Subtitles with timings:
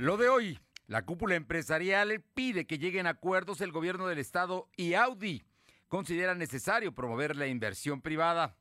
[0.00, 4.66] Lo de hoy, la cúpula empresarial pide que lleguen a acuerdos el gobierno del estado
[4.74, 5.42] y Audi.
[5.88, 8.56] Considera necesario promover la inversión privada.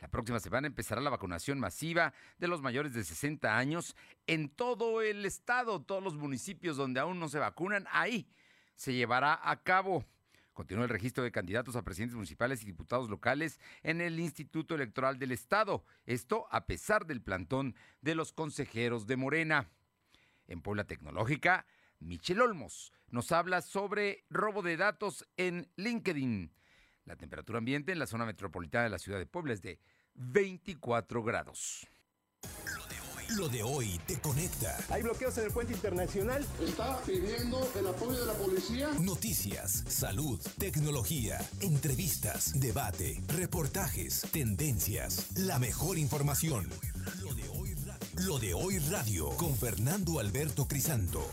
[0.00, 3.94] La próxima semana empezará la vacunación masiva de los mayores de 60 años
[4.26, 8.26] en todo el estado, todos los municipios donde aún no se vacunan, ahí
[8.74, 10.04] se llevará a cabo.
[10.54, 15.20] Continúa el registro de candidatos a presidentes municipales y diputados locales en el Instituto Electoral
[15.20, 15.84] del Estado.
[16.04, 19.70] Esto a pesar del plantón de los consejeros de Morena.
[20.46, 21.66] En Puebla Tecnológica,
[22.00, 26.52] Michel Olmos nos habla sobre robo de datos en LinkedIn.
[27.04, 29.78] La temperatura ambiente en la zona metropolitana de la ciudad de Puebla es de
[30.14, 31.86] 24 grados.
[33.36, 34.76] Lo de hoy te conecta.
[34.90, 36.46] Hay bloqueos en el puente internacional.
[36.60, 38.90] Está pidiendo el apoyo de la policía.
[39.00, 46.68] Noticias, salud, tecnología, entrevistas, debate, reportajes, tendencias, la mejor información.
[47.22, 47.53] Lo de hoy
[48.22, 51.28] Lo de hoy radio con Fernando Alberto Crisanto.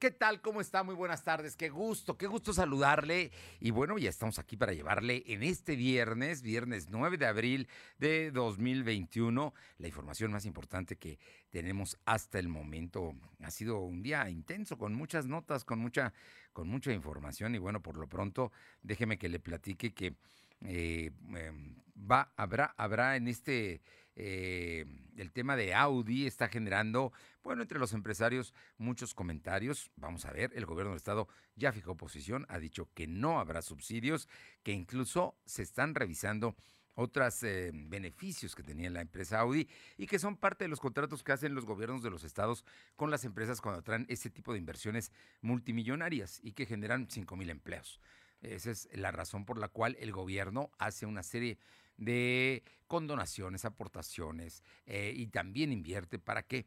[0.00, 0.40] ¿Qué tal?
[0.40, 0.82] ¿Cómo está?
[0.82, 1.54] Muy buenas tardes.
[1.54, 3.30] Qué gusto, qué gusto saludarle.
[3.60, 8.32] Y bueno, ya estamos aquí para llevarle en este viernes, viernes 9 de abril de
[8.32, 13.14] 2021, la información más importante que tenemos hasta el momento.
[13.42, 16.12] Ha sido un día intenso, con muchas notas, con mucha,
[16.52, 17.54] con mucha información.
[17.54, 18.50] Y bueno, por lo pronto,
[18.82, 20.16] déjeme que le platique que
[20.62, 23.80] eh, em, va, habrá, habrá en este
[24.16, 24.84] eh,
[25.16, 29.90] el tema de Audi está generando, bueno, entre los empresarios muchos comentarios.
[29.96, 33.62] Vamos a ver, el gobierno del estado ya fijó posición, ha dicho que no habrá
[33.62, 34.28] subsidios,
[34.62, 36.54] que incluso se están revisando
[36.94, 41.22] otros eh, beneficios que tenía la empresa Audi y que son parte de los contratos
[41.22, 42.64] que hacen los gobiernos de los estados
[42.96, 47.48] con las empresas cuando traen ese tipo de inversiones multimillonarias y que generan 5 mil
[47.48, 48.00] empleos.
[48.42, 51.58] Esa es la razón por la cual el gobierno hace una serie
[51.96, 56.66] de condonaciones, aportaciones eh, y también invierte para que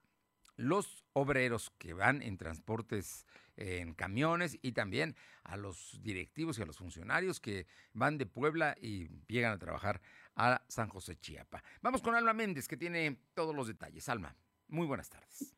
[0.56, 3.26] los obreros que van en transportes
[3.56, 8.76] en camiones y también a los directivos y a los funcionarios que van de Puebla
[8.80, 10.00] y llegan a trabajar
[10.36, 11.62] a San José Chiapa.
[11.80, 14.08] Vamos con Alma Méndez, que tiene todos los detalles.
[14.08, 14.34] Alma,
[14.68, 15.54] muy buenas tardes.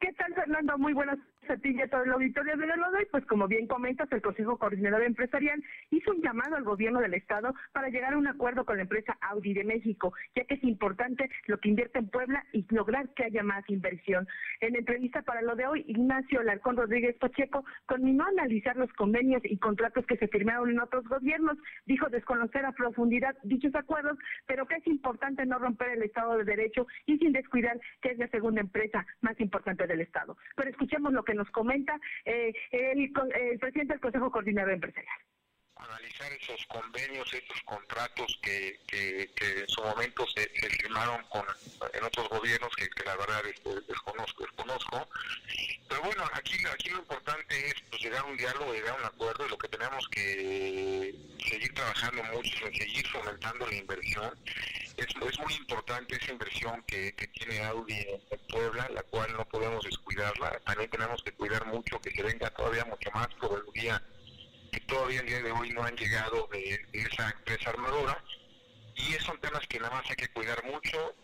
[0.00, 0.78] ¿Qué tal, Fernando?
[0.78, 1.18] Muy buenas
[1.48, 3.06] a ti y a todo el auditorio de lo doy.
[3.10, 7.54] Pues como bien comentas, el Consejo Coordinador Empresarial hizo un llamado al gobierno del Estado
[7.72, 11.30] para llegar a un acuerdo con la empresa Audi de México, ya que es importante
[11.46, 14.26] lo que invierte en Puebla y lograr que haya más inversión.
[14.60, 19.42] En entrevista para lo de hoy, Ignacio Larcón Rodríguez Pacheco conminó a analizar los convenios
[19.44, 21.58] y contratos que se firmaron en otros gobiernos.
[21.86, 26.44] Dijo desconocer a profundidad dichos acuerdos, pero que es importante no romper el Estado de
[26.44, 30.05] Derecho y sin descuidar que es la segunda empresa más importante del Estado.
[30.54, 35.18] Pero escuchemos lo que nos comenta eh, el, el presidente del Consejo Coordinador Empresarial
[35.76, 41.44] analizar esos convenios, esos contratos que, que, en su momento se, firmaron con
[41.92, 45.08] en otros gobiernos que, la verdad este, desconozco, desconozco.
[45.88, 49.04] Pero bueno, aquí, aquí lo importante es pues, llegar a un diálogo, llegar a un
[49.04, 51.14] acuerdo y lo que tenemos que
[51.48, 54.32] seguir trabajando mucho es seguir fomentando la inversión
[54.96, 59.44] es, es muy importante esa inversión que, que tiene Audi en, Puebla, la cual no
[59.46, 60.58] podemos descuidarla.
[60.60, 64.02] También tenemos que cuidar mucho que se venga todavía mucho más por el día
[64.76, 68.22] que todavía el día de hoy no han llegado de, esa empresa armadora.
[68.94, 71.14] Y son temas que nada más hay que cuidar mucho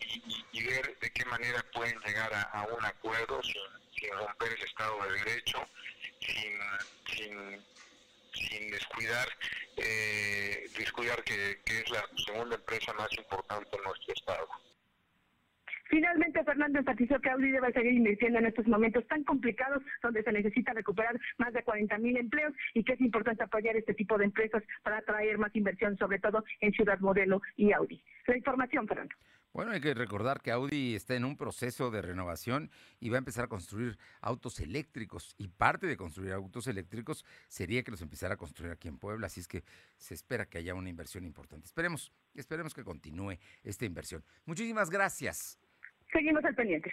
[0.51, 5.11] y, ver de qué manera pueden llegar a, un acuerdo sin, romper el Estado de
[5.23, 5.67] Derecho,
[6.19, 6.59] sin,
[7.15, 7.65] sin,
[8.33, 9.27] sin descuidar
[9.77, 14.47] eh, descuidar que, que es la segunda empresa más importante en nuestro Estado.
[15.93, 20.31] Finalmente, Fernando enfatizó que Audi debe seguir invirtiendo en estos momentos tan complicados donde se
[20.31, 24.25] necesita recuperar más de 40 mil empleos y que es importante apoyar este tipo de
[24.25, 28.03] empresas para atraer más inversión, sobre todo en Ciudad Modelo y Audi.
[28.25, 29.13] La información, Fernando.
[29.53, 33.19] Bueno, hay que recordar que Audi está en un proceso de renovación y va a
[33.19, 35.35] empezar a construir autos eléctricos.
[35.37, 39.27] Y parte de construir autos eléctricos sería que los empezara a construir aquí en Puebla.
[39.27, 39.63] Así es que
[39.97, 41.67] se espera que haya una inversión importante.
[41.67, 44.23] Esperemos, esperemos que continúe esta inversión.
[44.47, 45.59] Muchísimas gracias.
[46.13, 46.91] Seguimos al pendiente.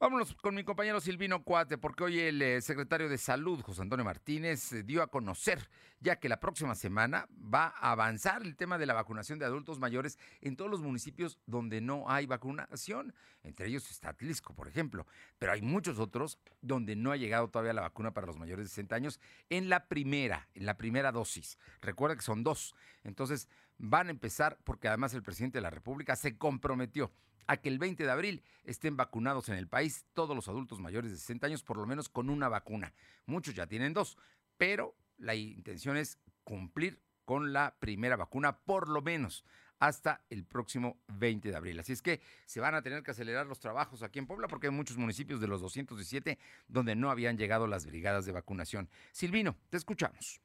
[0.00, 4.04] Vámonos con mi compañero Silvino Cuate, porque hoy el eh, secretario de Salud, José Antonio
[4.04, 5.68] Martínez, eh, dio a conocer
[5.98, 9.80] ya que la próxima semana va a avanzar el tema de la vacunación de adultos
[9.80, 13.12] mayores en todos los municipios donde no hay vacunación.
[13.42, 15.04] Entre ellos está Atlisco, por ejemplo,
[15.36, 18.68] pero hay muchos otros donde no ha llegado todavía la vacuna para los mayores de
[18.68, 19.20] 60 años
[19.50, 21.58] en la primera, en la primera dosis.
[21.80, 22.76] Recuerda que son dos.
[23.02, 23.48] Entonces
[23.78, 27.10] van a empezar porque además el presidente de la República se comprometió
[27.48, 31.10] a que el 20 de abril estén vacunados en el país todos los adultos mayores
[31.10, 32.92] de 60 años, por lo menos con una vacuna.
[33.26, 34.16] Muchos ya tienen dos,
[34.56, 39.44] pero la intención es cumplir con la primera vacuna, por lo menos
[39.80, 41.78] hasta el próximo 20 de abril.
[41.80, 44.66] Así es que se van a tener que acelerar los trabajos aquí en Puebla porque
[44.66, 48.88] hay muchos municipios de los 217 donde no habían llegado las brigadas de vacunación.
[49.12, 50.40] Silvino, te escuchamos.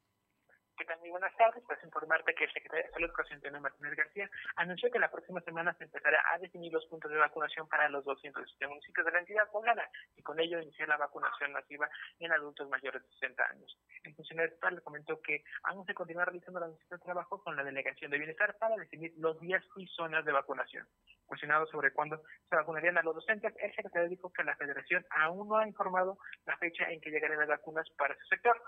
[1.13, 1.63] Buenas tardes.
[1.67, 5.71] Pues informarte que el secretario de Salud, José Martínez García, anunció que la próxima semana
[5.75, 9.47] se empezará a definir los puntos de vacunación para los 207 municipios de la entidad
[9.51, 9.87] poblana
[10.17, 11.87] y con ello iniciar la vacunación masiva
[12.17, 13.77] en adultos mayores de 60 años.
[14.03, 17.63] El funcionario estatal comentó que aún se continúa realizando la visita de trabajo con la
[17.63, 20.87] Delegación de Bienestar para definir los días y zonas de vacunación.
[21.27, 25.47] Cuestionado sobre cuándo se vacunarían a los docentes, el secretario dijo que la Federación aún
[25.47, 26.17] no ha informado
[26.47, 28.59] la fecha en que llegarán las vacunas para ese sector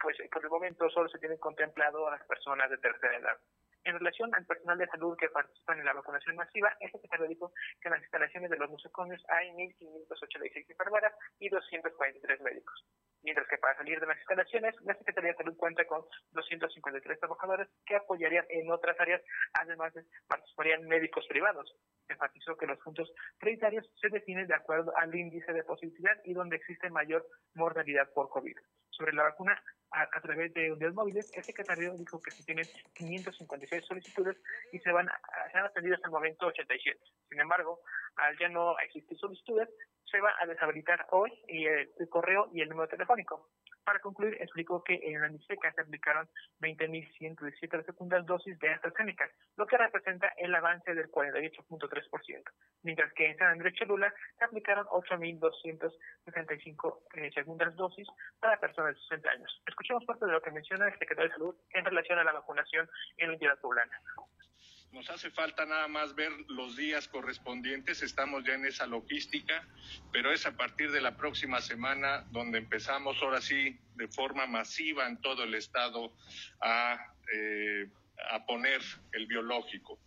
[0.00, 3.38] pues por el momento solo se tienen contemplado a las personas de tercera edad.
[3.84, 7.52] En relación al personal de salud que participan en la vacunación masiva, el secretario dijo
[7.82, 12.82] que en las instalaciones de los nosocomios hay 1.586 enfermeras y 243 médicos.
[13.22, 16.02] Mientras que para salir de las instalaciones, la Secretaría de Salud cuenta con
[16.32, 19.22] 253 trabajadores que apoyarían en otras áreas,
[19.54, 21.74] además de participarían médicos privados.
[22.08, 26.56] Enfatizó que los puntos prioritarios se definen de acuerdo al índice de positividad y donde
[26.56, 28.56] existe mayor mortalidad por COVID.
[28.90, 29.60] Sobre la vacuna,
[29.94, 34.36] a, través de unidades móviles, el secretario dijo que se tienen 556 solicitudes
[34.72, 35.20] y se van a,
[35.52, 36.98] se han atendido hasta el momento 87.
[37.28, 37.80] Sin embargo,
[38.16, 39.68] al ya no existir solicitudes,
[40.10, 43.48] se va a deshabilitar hoy el, el correo y el número telefónico.
[43.84, 46.26] Para concluir, explicó que en la NICECA se aplicaron
[46.60, 52.42] 20.117 segundas dosis de AstraZeneca, lo que representa el avance del 48.3%,
[52.82, 58.08] mientras que en San Andrés Cholula se aplicaron 8.265 eh, segundas dosis
[58.40, 59.62] para personas de 60 años.
[59.66, 62.88] Escuchemos parte de lo que menciona el secretario de Salud en relación a la vacunación
[63.18, 64.00] en la entidad poblana.
[64.94, 69.66] Nos hace falta nada más ver los días correspondientes, estamos ya en esa logística,
[70.12, 75.08] pero es a partir de la próxima semana donde empezamos ahora sí de forma masiva
[75.08, 76.12] en todo el estado
[76.60, 76.96] a,
[77.34, 77.90] eh,
[78.30, 79.98] a poner el biológico.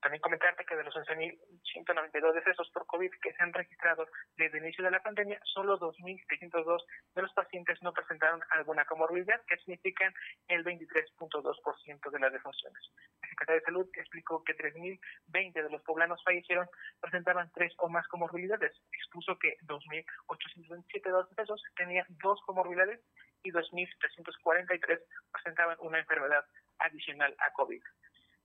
[0.00, 4.64] También comentarte que de los 11.192 decesos por COVID que se han registrado desde el
[4.64, 6.84] inicio de la pandemia, solo 2.602
[7.14, 10.12] de los pacientes no presentaron alguna comorbilidad, que significan
[10.48, 12.82] el 23.2% de las defunciones.
[13.22, 16.68] La Secretaría de Salud explicó que 3.020 de los poblanos fallecieron
[17.00, 18.72] presentaban tres o más comorbilidades.
[18.92, 23.00] Expuso que 2.827 decesos tenían dos comorbilidades
[23.42, 25.00] y 2.343
[25.32, 26.44] presentaban una enfermedad
[26.78, 27.82] adicional a COVID.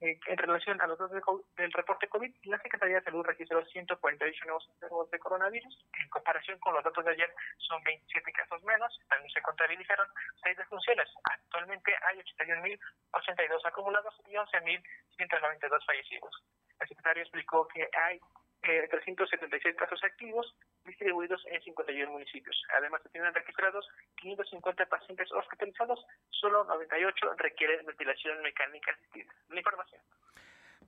[0.02, 4.46] Eh, en relación a los datos del reporte COVID, la Secretaría de Salud registró 148
[4.46, 5.86] nuevos enfermos de coronavirus.
[5.94, 9.00] En comparación con los datos de ayer, son 27 casos menos.
[9.08, 10.08] También se contabilizaron
[10.44, 11.08] 6 defunciones.
[11.24, 16.44] Actualmente hay 81.082 acumulados y 11.192 fallecidos.
[16.80, 18.20] El secretario explicó que hay
[18.62, 20.54] 376 eh, casos activos
[20.86, 22.56] distribuidos en 51 municipios.
[22.78, 23.88] Además, se tienen registrados
[24.18, 26.00] 550 pacientes hospitalizados,
[26.30, 29.34] solo 98 requieren ventilación mecánica asistida.
[29.50, 30.02] La información.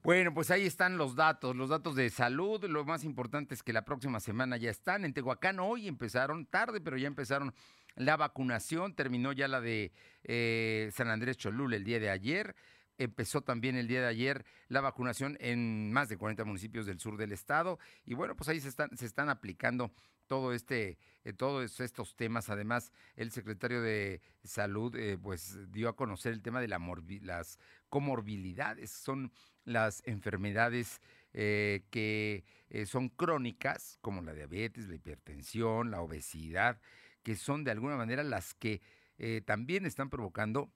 [0.04, 2.64] Bueno, pues ahí están los datos, los datos de salud.
[2.66, 5.06] Lo más importante es que la próxima semana ya están.
[5.06, 7.54] En Tehuacán hoy empezaron tarde, pero ya empezaron
[7.96, 8.96] la vacunación.
[8.96, 9.94] Terminó ya la de
[10.26, 12.54] eh, San Andrés Cholula el día de ayer
[12.98, 17.18] empezó también el día de ayer la vacunación en más de 40 municipios del sur
[17.18, 19.92] del estado y bueno, pues ahí se están, se están aplicando
[20.28, 22.50] todo este, eh, todos estos temas.
[22.50, 26.82] Además, el secretario de Salud eh, pues dio a conocer el tema de la
[27.22, 27.60] las
[27.90, 29.32] comorbilidades, son
[29.64, 31.02] las enfermedades
[31.34, 32.44] eh, que
[32.86, 36.80] son crónicas, como la diabetes, la hipertensión, la obesidad,
[37.22, 38.82] que son de alguna manera las que
[39.46, 40.74] también están provocando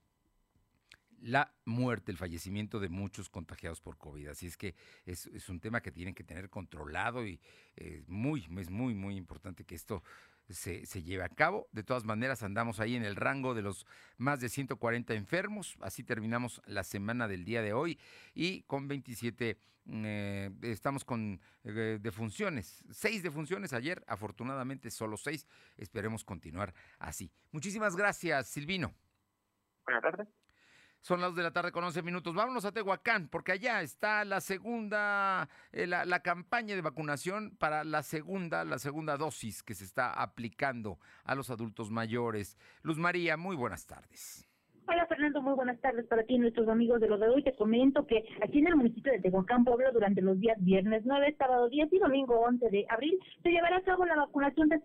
[1.20, 4.28] la muerte, el fallecimiento de muchos contagiados por COVID.
[4.28, 4.74] Así es que
[5.06, 7.40] es, un tema que tienen que tener controlado y
[7.76, 10.02] eh, muy, es muy, muy importante que esto
[10.48, 11.68] se, se, lleve a cabo.
[11.72, 15.76] De todas maneras, andamos ahí en el rango de los más de 140 enfermos.
[15.80, 17.98] Así terminamos la semana del día de hoy
[18.34, 19.58] y con 27
[19.90, 25.46] eh, estamos con eh, defunciones, seis defunciones ayer, afortunadamente solo seis.
[25.76, 27.30] Esperemos continuar así.
[27.52, 28.94] Muchísimas gracias, Silvino.
[29.84, 30.37] Buenas tardes.
[31.00, 32.34] Son las de la tarde con 11 minutos.
[32.34, 37.84] Vámonos a Tehuacán, porque allá está la segunda, eh, la, la, campaña de vacunación para
[37.84, 42.56] la segunda, la segunda dosis que se está aplicando a los adultos mayores.
[42.82, 44.47] Luz María, muy buenas tardes.
[44.90, 47.42] Hola Fernando, muy buenas tardes para ti y nuestros amigos de lo de hoy.
[47.42, 51.36] Te comento que aquí en el municipio de Tehuacán, Puebla, durante los días viernes 9,
[51.36, 54.78] sábado 10 y domingo 11 de abril, se llevará a cabo la vacunación de,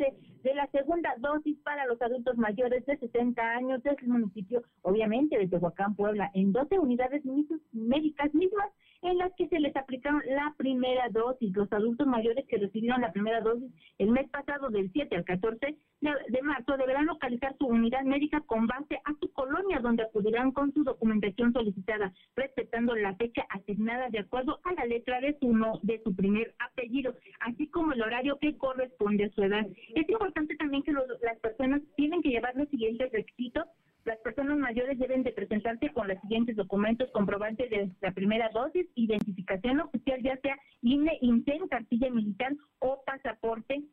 [0.43, 5.47] de la segunda dosis para los adultos mayores de 60 años del municipio, obviamente de
[5.47, 7.23] Tehuacán, Puebla, en 12 unidades
[7.71, 11.55] médicas mismas en las que se les aplicaron la primera dosis.
[11.55, 15.77] Los adultos mayores que recibieron la primera dosis el mes pasado del 7 al 14
[16.01, 20.73] de marzo deberán localizar su unidad médica con base a su colonia, donde acudirán con
[20.73, 25.79] su documentación solicitada, respetando la fecha asignada de acuerdo a la letra de su, no,
[25.83, 29.65] de su primer apellido, así como el horario que corresponde a su edad.
[29.95, 33.65] Es importante también que las personas tienen que llevar los siguientes requisitos
[34.05, 38.85] las personas mayores deben de presentarse con los siguientes documentos comprobantes de la primera dosis,
[38.95, 43.83] identificación oficial, ya sea INE, INTEN, cartilla militar o pasaporte,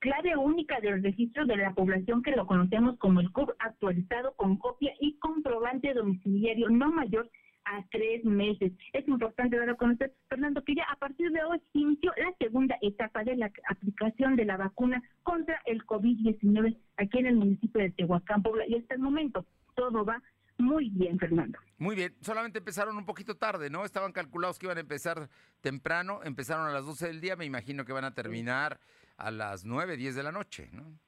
[0.00, 4.58] clave única del registro de la población que lo conocemos como el CUR actualizado con
[4.58, 7.30] copia y comprobante domiciliario no mayor
[7.64, 8.72] a tres meses.
[8.92, 12.76] Es importante dar a conocer, Fernando, que ya a partir de hoy inició la segunda
[12.82, 17.90] etapa de la aplicación de la vacuna contra el COVID-19 aquí en el municipio de
[17.90, 20.22] Tehuacán, Puebla, y hasta el momento todo va
[20.58, 21.58] muy bien, Fernando.
[21.78, 23.84] Muy bien, solamente empezaron un poquito tarde, ¿no?
[23.84, 25.28] Estaban calculados que iban a empezar
[25.60, 28.78] temprano, empezaron a las 12 del día, me imagino que van a terminar
[29.16, 30.98] a las 9, 10 de la noche, ¿no?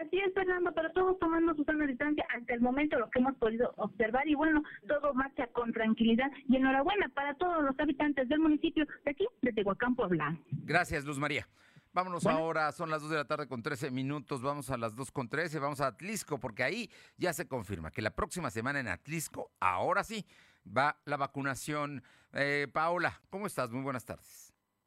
[0.00, 3.36] Así es, Fernando, pero todos tomando su sana distancia hasta el momento, lo que hemos
[3.36, 8.40] podido observar, y bueno, todo marcha con tranquilidad y enhorabuena para todos los habitantes del
[8.40, 10.36] municipio de aquí, de Tehuacán, Puebla.
[10.50, 11.46] Gracias, Luz María.
[11.92, 15.12] Vámonos ahora, son las 2 de la tarde con 13 minutos, vamos a las 2
[15.12, 18.88] con 13, vamos a Atlisco, porque ahí ya se confirma que la próxima semana en
[18.88, 20.26] Atlisco, ahora sí,
[20.66, 22.02] va la vacunación.
[22.32, 23.70] Eh, Paola, ¿cómo estás?
[23.70, 24.43] Muy buenas tardes.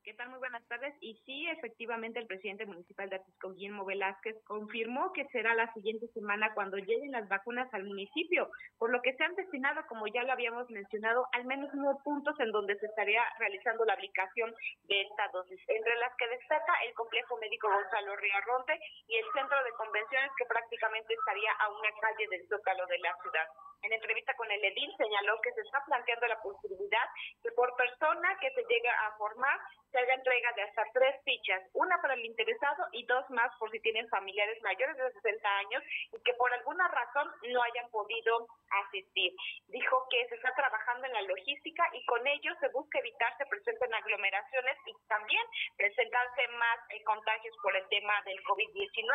[0.08, 0.30] ¿Qué tal?
[0.30, 0.96] Muy buenas tardes.
[1.02, 6.08] Y sí, efectivamente, el presidente municipal de Atisco, Guillermo Velázquez, confirmó que será la siguiente
[6.14, 10.24] semana cuando lleguen las vacunas al municipio, por lo que se han destinado, como ya
[10.24, 14.56] lo habíamos mencionado, al menos nueve puntos en donde se estaría realizando la aplicación
[14.88, 19.62] de esta dosis, entre las que destaca el complejo médico Gonzalo Riarronte y el centro
[19.62, 23.48] de convenciones que prácticamente estaría a una calle del zócalo de la ciudad.
[23.84, 27.08] En entrevista con el edil señaló que se está planteando la posibilidad
[27.42, 29.60] que por persona que se llegue a formar
[29.92, 33.72] se haga entrega de hasta tres fichas, una para el interesado y dos más por
[33.72, 38.48] si tienen familiares mayores de 60 años y que por alguna razón no hayan podido
[38.84, 39.34] asistir.
[39.68, 43.46] Dijo que se está trabajando en la logística y con ello se busca evitar se
[43.46, 45.44] presenten aglomeraciones y también
[45.78, 49.08] presentarse más eh, contagios por el tema del COVID-19.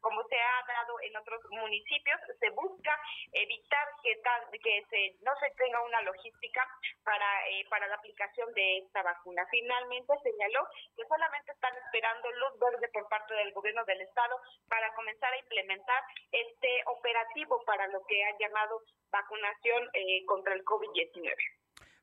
[0.00, 2.98] Como se ha dado en otros municipios, se busca
[3.32, 6.66] evitar que, tal, que se, no se tenga una logística
[7.02, 9.46] para, eh, para la aplicación de esta vacuna.
[9.50, 10.66] Finalmente señaló
[10.96, 14.36] que solamente están esperando luz verde por parte del gobierno del estado
[14.68, 16.02] para comenzar a implementar
[16.32, 21.34] este operativo para lo que han llamado vacunación eh, contra el COVID-19.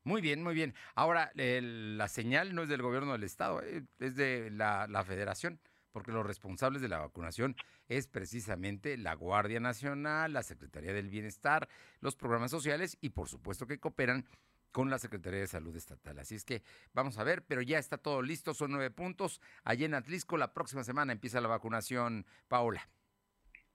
[0.04, 0.74] Muy bien, muy bien.
[0.94, 5.60] Ahora, la señal no es del gobierno del estado, eh, es de la federación
[5.98, 7.56] porque los responsables de la vacunación
[7.88, 11.68] es precisamente la Guardia Nacional, la Secretaría del Bienestar,
[12.00, 14.24] los programas sociales y por supuesto que cooperan
[14.72, 16.18] con la Secretaría de Salud Estatal.
[16.18, 19.40] Así es que vamos a ver, pero ya está todo listo, son nueve puntos.
[19.64, 22.88] Allí en Atlisco, la próxima semana empieza la vacunación, Paola.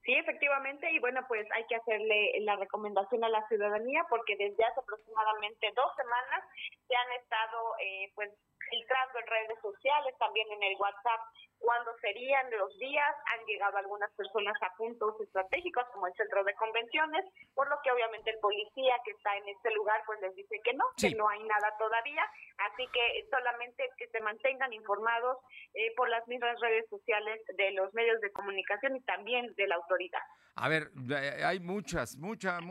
[0.03, 4.63] Sí, efectivamente, y bueno, pues hay que hacerle la recomendación a la ciudadanía porque desde
[4.65, 6.43] hace aproximadamente dos semanas
[6.88, 8.29] se han estado eh, pues
[8.70, 11.22] filtrando en redes sociales, también en el WhatsApp
[11.63, 13.15] cuándo serían los días.
[13.34, 17.91] Han llegado algunas personas a puntos estratégicos como el centro de convenciones, por lo que
[17.91, 21.27] obviamente el policía que está en este lugar pues les dice que no, que no
[21.29, 22.24] hay nada todavía.
[22.70, 25.38] Así que solamente que se mantengan informados
[25.74, 29.75] eh, por las mismas redes sociales de los medios de comunicación y también de la
[29.75, 30.22] autoridad.
[30.55, 32.62] A ver, eh, hay muchas, muchas,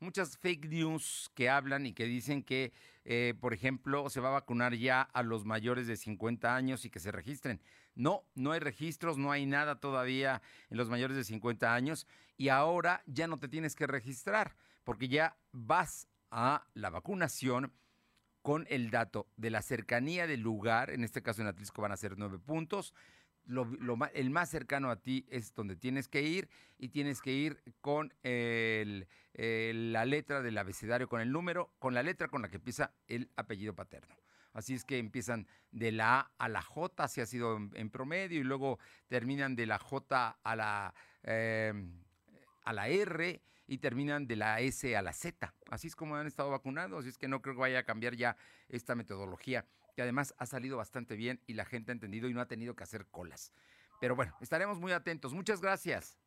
[0.00, 2.72] muchas fake news que hablan y que dicen que,
[3.04, 6.90] eh, por ejemplo, se va a vacunar ya a los mayores de 50 años y
[6.90, 7.60] que se registren.
[7.94, 12.06] No, no hay registros, no hay nada todavía en los mayores de 50 años
[12.36, 17.72] y ahora ya no te tienes que registrar porque ya vas a la vacunación
[18.42, 21.96] con el dato de la cercanía del lugar, en este caso en Atlisco van a
[21.96, 22.92] ser nueve puntos,
[23.46, 26.48] el más cercano a ti es donde tienes que ir
[26.78, 32.28] y tienes que ir con la letra del abecedario, con el número, con la letra
[32.28, 34.14] con la que empieza el apellido paterno.
[34.54, 38.40] Así es que empiezan de la A a la J, si ha sido en, promedio,
[38.40, 42.00] y luego terminan de la J a la, em,
[42.62, 45.52] a la R y terminan de la S a la Z.
[45.70, 48.14] Así es como han estado vacunando, así es que no creo que vaya a cambiar
[48.14, 48.36] ya
[48.68, 52.40] esta metodología que además ha salido bastante bien y la gente ha entendido y no
[52.40, 53.52] ha tenido que hacer colas.
[54.00, 55.32] Pero bueno, estaremos muy atentos.
[55.32, 56.18] Muchas gracias.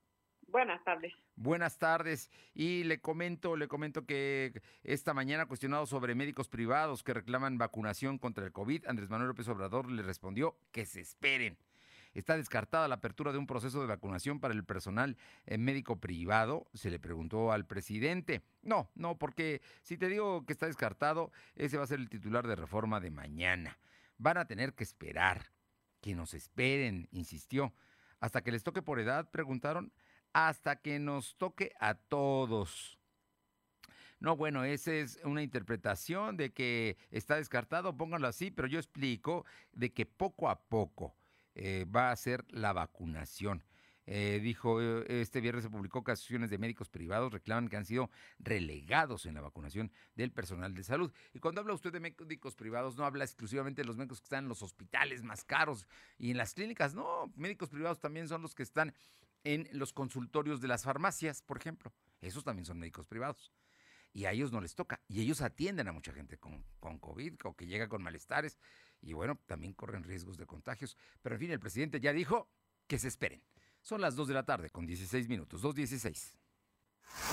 [0.48, 1.14] Buenas tardes.
[1.36, 2.32] Buenas tardes.
[2.54, 8.18] Y le comento, le comento que esta mañana cuestionado sobre médicos privados que reclaman vacunación
[8.18, 11.58] contra el COVID, Andrés Manuel López Obrador le respondió que se esperen.
[12.14, 16.68] ¿Está descartada la apertura de un proceso de vacunación para el personal eh, médico privado?
[16.74, 18.42] Se le preguntó al presidente.
[18.62, 22.48] No, no, porque si te digo que está descartado, ese va a ser el titular
[22.48, 23.78] de reforma de mañana.
[24.18, 25.52] Van a tener que esperar.
[26.02, 27.74] Que nos esperen, insistió.
[28.20, 29.92] Hasta que les toque por edad, preguntaron.
[30.34, 32.98] Hasta que nos toque a todos.
[34.20, 39.46] No, bueno, esa es una interpretación de que está descartado, pónganlo así, pero yo explico
[39.74, 41.16] de que poco a poco
[41.58, 43.64] eh, va a ser la vacunación.
[44.06, 48.10] Eh, dijo, eh, este viernes se publicó que de médicos privados reclaman que han sido
[48.40, 51.12] relegados en la vacunación del personal de salud.
[51.34, 54.46] Y cuando habla usted de médicos privados, no habla exclusivamente de los médicos que están
[54.46, 55.88] en los hospitales más caros
[56.18, 58.94] y en las clínicas, no, médicos privados también son los que están
[59.44, 61.92] en los consultorios de las farmacias, por ejemplo.
[62.22, 63.52] Esos también son médicos privados
[64.14, 65.02] y a ellos no les toca.
[65.08, 68.58] Y ellos atienden a mucha gente con, con COVID o que llega con malestares
[69.02, 70.98] y bueno, también corren riesgos de contagios.
[71.22, 72.50] Pero en fin, el presidente ya dijo
[72.88, 73.44] que se esperen.
[73.82, 76.36] Son las 2 de la tarde con 16 minutos, 2.16.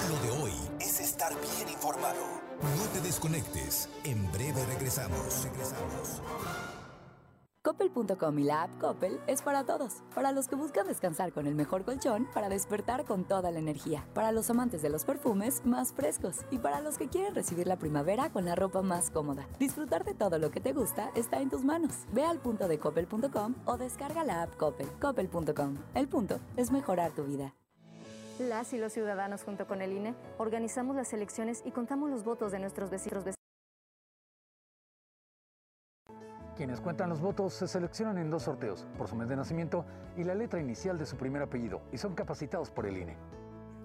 [0.08, 2.40] Lo de hoy es estar bien informado.
[2.76, 3.88] No te desconectes.
[4.04, 5.44] En breve regresamos.
[5.44, 6.22] Regresamos.
[7.64, 10.02] Coppel.com y la app Coppel es para todos.
[10.14, 14.06] Para los que buscan descansar con el mejor colchón, para despertar con toda la energía.
[14.12, 16.40] Para los amantes de los perfumes más frescos.
[16.50, 19.48] Y para los que quieren recibir la primavera con la ropa más cómoda.
[19.58, 22.04] Disfrutar de todo lo que te gusta está en tus manos.
[22.12, 24.86] Ve al punto de Coppel.com o descarga la app Coppel.
[25.00, 25.78] Coppel.com.
[25.94, 27.54] El punto es mejorar tu vida.
[28.38, 32.52] Las y los ciudadanos junto con el INE organizamos las elecciones y contamos los votos
[32.52, 33.24] de nuestros vecinos.
[36.56, 39.84] Quienes cuentan los votos se seleccionan en dos sorteos, por su mes de nacimiento
[40.16, 43.16] y la letra inicial de su primer apellido, y son capacitados por el INE.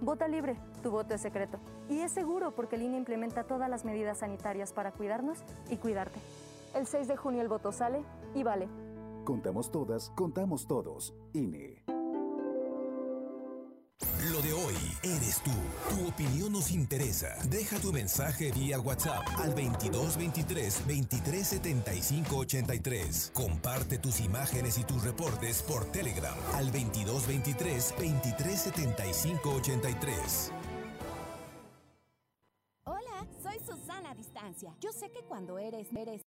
[0.01, 1.59] Vota libre, tu voto es secreto.
[1.89, 6.19] Y es seguro porque el INE implementa todas las medidas sanitarias para cuidarnos y cuidarte.
[6.75, 8.03] El 6 de junio el voto sale
[8.35, 8.69] y vale.
[9.25, 11.15] Contamos todas, contamos todos.
[11.33, 11.98] INE.
[14.41, 15.51] De hoy eres tú.
[15.89, 17.35] Tu opinión nos interesa.
[17.49, 23.31] Deja tu mensaje vía WhatsApp al 2223 2375 83.
[23.33, 30.51] Comparte tus imágenes y tus reportes por Telegram al 2223 2375 83.
[32.85, 34.73] Hola, soy Susana Distancia.
[34.79, 36.21] Yo sé que cuando eres, eres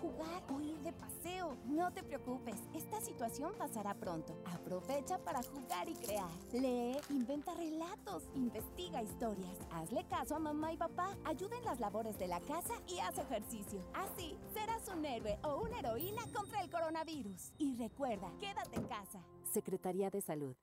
[0.00, 1.56] jugar o ir de paseo.
[1.66, 4.36] No te preocupes, esta situación pasará pronto.
[4.46, 6.30] Aprovecha para jugar y crear.
[6.52, 9.56] Lee, inventa relatos, investiga historias.
[9.70, 13.18] Hazle caso a mamá y papá, ayuda en las labores de la casa y haz
[13.18, 13.82] ejercicio.
[13.94, 17.52] Así serás un héroe o una heroína contra el coronavirus.
[17.58, 19.20] Y recuerda, quédate en casa.
[19.52, 20.56] Secretaría de Salud.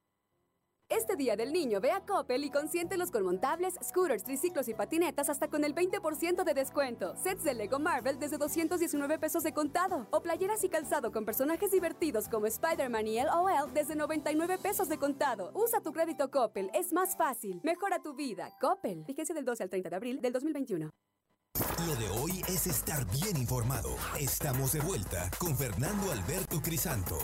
[0.89, 5.29] Este Día del Niño ve a Coppel y consiéntelos con montables, scooters, triciclos y patinetas
[5.29, 7.15] hasta con el 20% de descuento.
[7.15, 10.07] Sets de Lego Marvel desde 219 pesos de contado.
[10.11, 14.99] O playeras y calzado con personajes divertidos como Spider-Man y LOL desde 99 pesos de
[14.99, 15.49] contado.
[15.55, 17.61] Usa tu crédito Coppel, es más fácil.
[17.63, 18.55] Mejora tu vida.
[18.61, 19.05] Coppel.
[19.05, 20.91] Vigencia del 12 al 30 de abril del 2021.
[21.87, 23.89] Lo de hoy es estar bien informado.
[24.19, 27.17] Estamos de vuelta con Fernando Alberto Crisanto.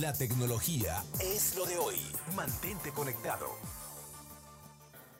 [0.00, 1.96] La tecnología es lo de hoy.
[2.36, 3.48] Mantente conectado.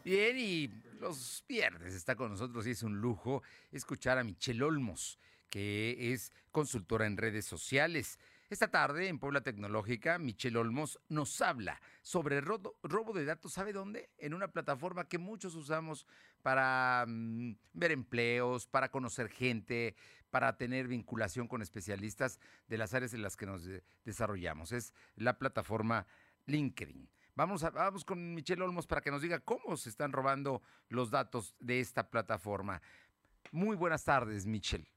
[0.05, 0.69] Bien, y
[1.01, 5.19] los viernes está con nosotros y es un lujo escuchar a Michelle Olmos,
[5.51, 8.19] que es consultora en redes sociales.
[8.51, 12.77] Esta tarde en Puebla Tecnológica, Michelle Olmos nos habla sobre robo,
[13.15, 13.55] de datos.
[13.55, 14.11] ¿Sabe dónde?
[14.17, 16.07] En una plataforma que muchos usamos
[16.41, 19.97] para mm, ver empleos, para conocer gente,
[20.33, 24.73] para tener vinculación con especialistas de las áreas en las que nos de- desarrollamos.
[24.73, 26.07] Es la plataforma
[26.47, 27.09] LinkedIn.
[27.35, 31.55] Vamos, vamos con Michelle Olmos para que nos diga cómo se están robando los datos
[31.61, 32.81] de esta plataforma.
[33.51, 34.92] Muy buenas tardes, Michelle.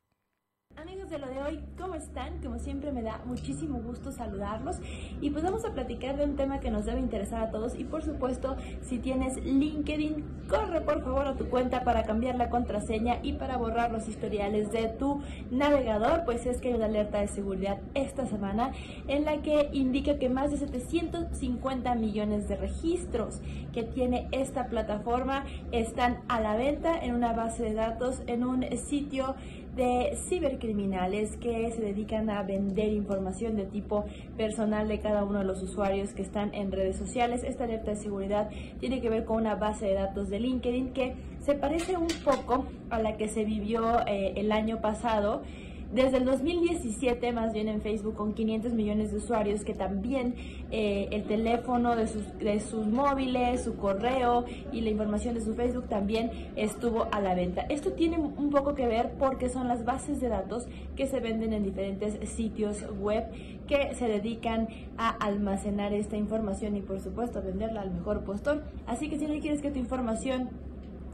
[0.77, 2.41] Amigos de lo de hoy, ¿cómo están?
[2.43, 4.75] Como siempre me da muchísimo gusto saludarlos
[5.21, 7.85] y pues vamos a platicar de un tema que nos debe interesar a todos y
[7.85, 13.19] por supuesto si tienes LinkedIn, corre por favor a tu cuenta para cambiar la contraseña
[13.23, 17.29] y para borrar los historiales de tu navegador, pues es que hay una alerta de
[17.29, 18.73] seguridad esta semana
[19.07, 23.39] en la que indica que más de 750 millones de registros
[23.73, 28.65] que tiene esta plataforma están a la venta en una base de datos en un
[28.77, 29.35] sitio
[29.75, 34.05] de cibercriminales que se dedican a vender información de tipo
[34.37, 37.43] personal de cada uno de los usuarios que están en redes sociales.
[37.43, 41.15] Esta alerta de seguridad tiene que ver con una base de datos de LinkedIn que
[41.39, 45.43] se parece un poco a la que se vivió eh, el año pasado.
[45.93, 50.35] Desde el 2017, más bien en Facebook, con 500 millones de usuarios, que también
[50.71, 55.53] eh, el teléfono de sus, de sus móviles, su correo y la información de su
[55.53, 57.61] Facebook también estuvo a la venta.
[57.69, 61.53] Esto tiene un poco que ver porque son las bases de datos que se venden
[61.53, 63.25] en diferentes sitios web
[63.67, 64.67] que se dedican
[64.97, 68.63] a almacenar esta información y por supuesto venderla al mejor postor.
[68.85, 70.49] Así que si no quieres que tu información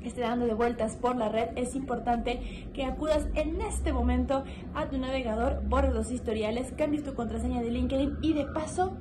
[0.07, 4.87] esté dando de vueltas por la red, es importante que acudas en este momento a
[4.87, 8.97] tu navegador, borres los historiales, cambies tu contraseña de LinkedIn y de paso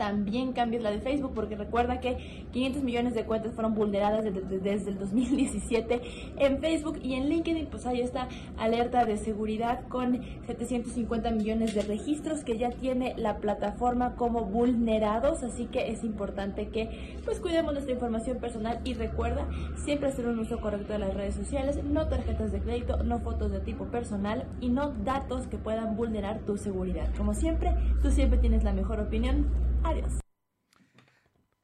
[0.00, 4.40] también cambies la de Facebook, porque recuerda que 500 millones de cuentas fueron vulneradas desde,
[4.58, 6.00] desde el 2017
[6.38, 11.82] en Facebook y en LinkedIn, pues hay esta alerta de seguridad con 750 millones de
[11.82, 17.74] registros que ya tiene la plataforma como vulnerados, así que es importante que pues cuidemos
[17.74, 19.46] nuestra información personal y recuerda
[19.84, 23.52] siempre hacer un uso correcto de las redes sociales, no tarjetas de crédito, no fotos
[23.52, 27.14] de tipo personal y no datos que puedan vulnerar tu seguridad.
[27.18, 29.69] Como siempre, tú siempre tienes la mejor opinión.
[29.84, 30.20] Adiós.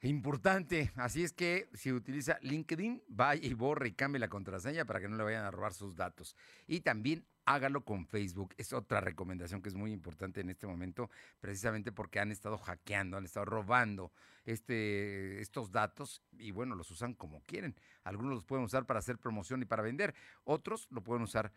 [0.02, 5.00] Importante, así es que si utiliza LinkedIn, vaya y borre y cambie la contraseña para
[5.00, 6.36] que no le vayan a robar sus datos.
[6.66, 8.54] Y también hágalo con Facebook.
[8.58, 13.16] Es otra recomendación que es muy importante en este momento, precisamente porque han estado hackeando,
[13.16, 14.12] han estado robando
[14.44, 17.74] este, estos datos y bueno, los usan como quieren.
[18.04, 21.52] Algunos los pueden usar para hacer promoción y para vender, otros lo pueden usar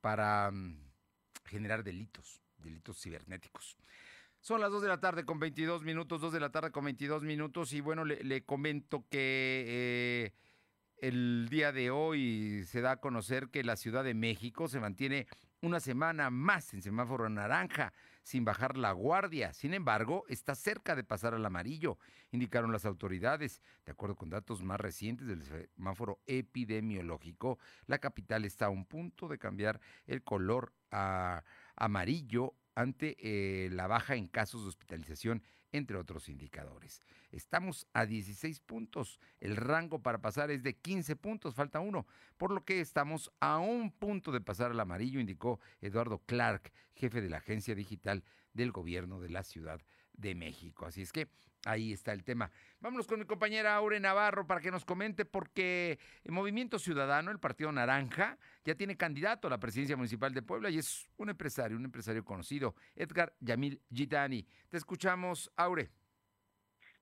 [0.00, 0.78] para mm,
[1.44, 3.76] generar delitos, delitos cibernéticos.
[4.40, 7.22] Son las 2 de la tarde con 22 minutos, 2 de la tarde con 22
[7.22, 10.32] minutos y bueno, le, comento que eh,
[10.96, 15.26] el día de hoy se da a conocer que la Ciudad de México se mantiene
[15.60, 19.52] una semana más en semáforo naranja, sin bajar la guardia.
[19.52, 21.98] Sin embargo, está cerca de pasar al amarillo,
[22.30, 23.60] indicaron las autoridades.
[23.84, 29.28] De acuerdo con datos más recientes del semáforo epidemiológico, la capital está a un punto
[29.28, 31.44] de cambiar el color a
[31.76, 37.00] amarillo ante eh, la baja en casos de hospitalización, entre otros indicadores.
[37.30, 39.20] Estamos a 16 puntos.
[39.40, 43.58] El rango para pasar es de 15 puntos, falta uno, por lo que estamos a
[43.58, 48.72] un punto de pasar al amarillo, indicó Eduardo Clark, jefe de la agencia digital del
[48.72, 49.80] gobierno de la Ciudad
[50.12, 50.86] de México.
[50.86, 51.28] Así es que
[51.64, 52.50] ahí está el tema.
[52.80, 57.38] Vámonos con mi compañera Aure Navarro para que nos comente porque el Movimiento Ciudadano, el
[57.38, 61.76] Partido Naranja, ya tiene candidato a la presidencia municipal de Puebla y es un empresario,
[61.76, 64.46] un empresario conocido, Edgar Yamil Gitani.
[64.68, 65.90] Te escuchamos, Aure.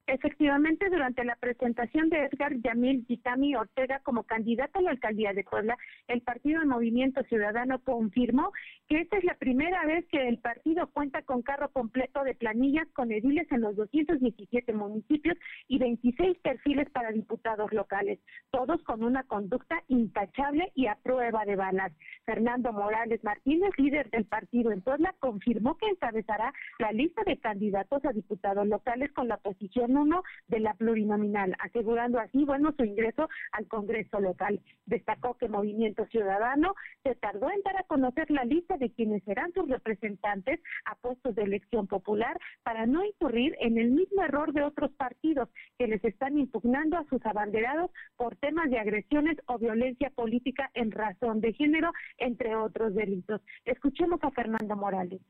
[0.09, 5.45] Efectivamente, durante la presentación de Edgar Yamil Gitami Ortega como candidato a la alcaldía de
[5.45, 8.51] Puebla, el partido Movimiento Ciudadano confirmó
[8.89, 12.89] que esta es la primera vez que el partido cuenta con carro completo de planillas
[12.95, 18.19] con ediles en los 217 municipios y 26 perfiles para diputados locales,
[18.51, 21.93] todos con una conducta intachable y a prueba de balas.
[22.25, 28.03] Fernando Morales Martínez, líder del partido en Puebla, confirmó que encabezará la lista de candidatos
[28.07, 33.29] a diputados locales con la posición uno de la plurinominal, asegurando así, bueno, su ingreso
[33.53, 34.61] al Congreso local.
[34.87, 39.53] Destacó que Movimiento Ciudadano se tardó en dar a conocer la lista de quienes serán
[39.53, 44.63] sus representantes a puestos de elección popular para no incurrir en el mismo error de
[44.63, 50.11] otros partidos que les están impugnando a sus abanderados por temas de agresiones o violencia
[50.11, 53.41] política en razón de género, entre otros delitos.
[53.65, 55.21] Escuchemos a Fernando Morales.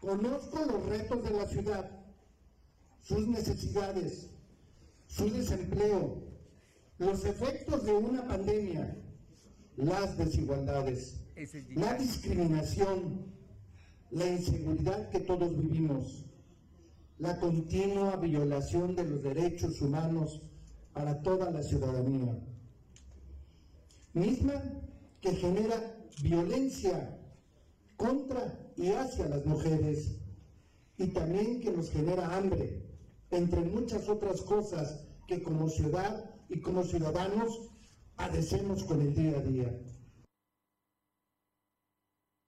[0.00, 2.07] Conozco los retos de la ciudad
[3.02, 4.28] sus necesidades,
[5.06, 6.22] su desempleo,
[6.98, 8.96] los efectos de una pandemia,
[9.76, 11.20] las desigualdades,
[11.74, 13.32] la discriminación,
[14.10, 16.24] la inseguridad que todos vivimos,
[17.18, 20.42] la continua violación de los derechos humanos
[20.92, 22.38] para toda la ciudadanía,
[24.12, 24.60] misma
[25.20, 27.16] que genera violencia
[27.96, 30.16] contra y hacia las mujeres
[30.96, 32.87] y también que nos genera hambre,
[33.30, 37.70] entre muchas otras cosas que como ciudad y como ciudadanos
[38.16, 39.78] padecemos con el día a día.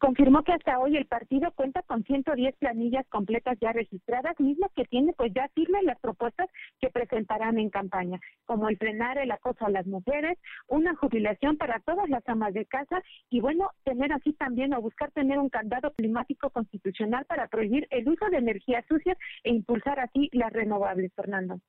[0.01, 4.87] Confirmó que hasta hoy el partido cuenta con 110 planillas completas ya registradas, mismas que
[4.87, 6.49] tiene pues ya firmes las propuestas
[6.81, 11.81] que presentarán en campaña, como el frenar el acoso a las mujeres, una jubilación para
[11.81, 15.93] todas las amas de casa y bueno, tener así también o buscar tener un candado
[15.93, 21.61] climático constitucional para prohibir el uso de energías sucias e impulsar así las renovables, Fernando.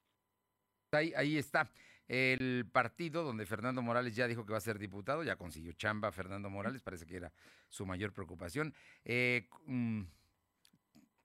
[0.93, 1.69] Ahí, ahí está
[2.11, 6.11] el partido donde Fernando Morales ya dijo que va a ser diputado, ya consiguió chamba
[6.11, 7.31] Fernando Morales, parece que era
[7.69, 8.73] su mayor preocupación,
[9.05, 10.01] eh, mm,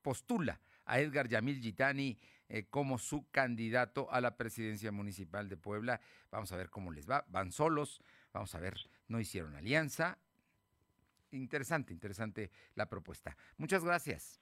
[0.00, 2.16] postula a Edgar Yamil Gitani
[2.48, 6.00] eh, como su candidato a la presidencia municipal de Puebla.
[6.30, 7.24] Vamos a ver cómo les va.
[7.26, 8.00] Van solos,
[8.32, 10.18] vamos a ver, no hicieron alianza.
[11.32, 13.36] Interesante, interesante la propuesta.
[13.56, 14.40] Muchas gracias.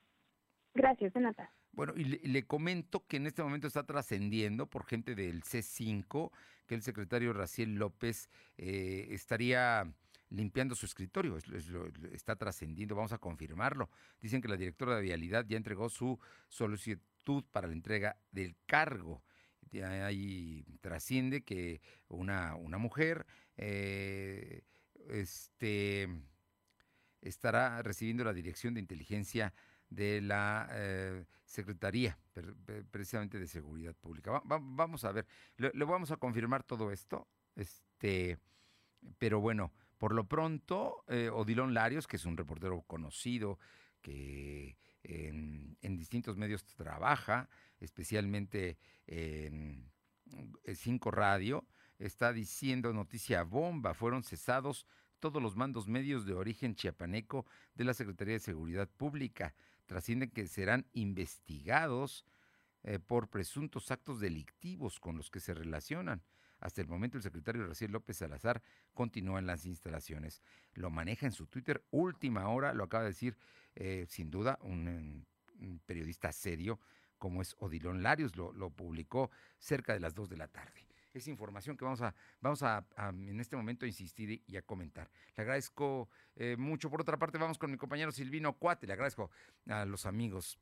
[0.74, 1.50] Gracias, Renata.
[1.74, 6.30] Bueno, y le, comento que en este momento está trascendiendo por gente del C5
[6.66, 9.92] que el secretario Raciel López eh, estaría
[10.30, 11.36] limpiando su escritorio.
[12.12, 13.90] está trascendiendo, vamos a confirmarlo.
[14.20, 19.24] Dicen que la directora de Vialidad ya entregó su solicitud para la entrega del cargo.
[19.84, 24.62] ahí trasciende que una, una mujer eh,
[25.08, 26.08] este,
[27.20, 29.52] estará recibiendo la dirección de inteligencia
[29.94, 32.18] de la eh, Secretaría
[32.90, 34.42] precisamente de Seguridad Pública.
[34.44, 35.26] vamos a ver,
[35.56, 38.38] le, vamos a confirmar todo esto, este,
[39.18, 43.58] pero bueno, por lo pronto, eh, Odilon Larios, que es un reportero conocido,
[44.00, 48.76] que en, en distintos medios trabaja, especialmente
[49.06, 49.90] en
[50.74, 51.66] Cinco Radio,
[51.98, 54.86] está diciendo noticia bomba, fueron cesados
[55.20, 59.54] todos los mandos medios de origen chiapaneco de la Secretaría de Seguridad Pública
[59.86, 62.24] trascienden que serán investigados
[62.82, 66.22] eh, por presuntos actos delictivos con los que se relacionan.
[66.60, 68.62] Hasta el momento el secretario Raciel López Salazar
[68.94, 70.42] continúa en las instalaciones.
[70.72, 73.36] Lo maneja en su Twitter última hora, lo acaba de decir
[73.74, 75.26] eh, sin duda un,
[75.86, 76.78] periodista serio
[77.18, 81.76] como es Odilon Larios, lo, publicó cerca de las 2 de la tarde es información
[81.76, 85.08] que vamos a, vamos a, en este momento a insistir y a comentar.
[85.36, 86.90] Le agradezco eh, mucho.
[86.90, 88.86] Por otra parte, vamos con mi compañero Silvino Cuate.
[88.86, 89.30] Le agradezco
[89.68, 90.58] a los amigos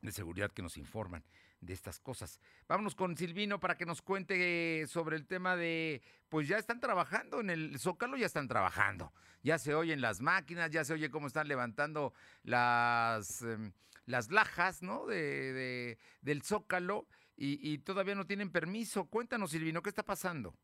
[0.00, 1.24] de seguridad que nos informan
[1.60, 2.40] de estas cosas.
[2.68, 7.40] Vámonos con Silvino para que nos cuente sobre el tema de, pues ya están trabajando
[7.40, 9.12] en el Zócalo, ya están trabajando.
[9.42, 12.12] Ya se oyen las máquinas, ya se oye cómo están levantando
[12.42, 13.72] las, em,
[14.06, 15.06] las lajas, ¿no?
[15.06, 19.08] De, del Zócalo y, todavía no tienen permiso.
[19.08, 20.54] Cuéntanos, Silvino, ¿qué está pasando?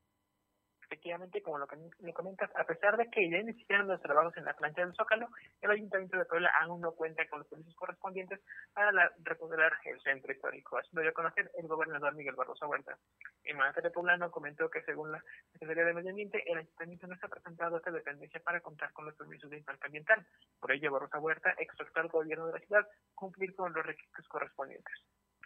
[0.92, 1.66] efectivamente, como lo
[2.00, 5.26] me comentas, a pesar de que ya iniciaron los trabajos en la plancha del Zócalo,
[5.62, 8.40] el Ayuntamiento de Puebla aún no cuenta con los permisos correspondientes
[8.74, 10.76] para la, recuperar el centro histórico.
[10.76, 12.98] Así lo dio a conocer el gobernador Miguel Barroso Huerta.
[13.42, 17.28] El mandatario poblano comentó que según la Secretaría de Medio Ambiente, el Ayuntamiento no está
[17.28, 20.26] presentado a esta dependencia para contar con los permisos de impacto ambiental.
[20.60, 24.92] Por ello, Barroso Huerta exhortó al gobierno de la ciudad cumplir con los requisitos correspondientes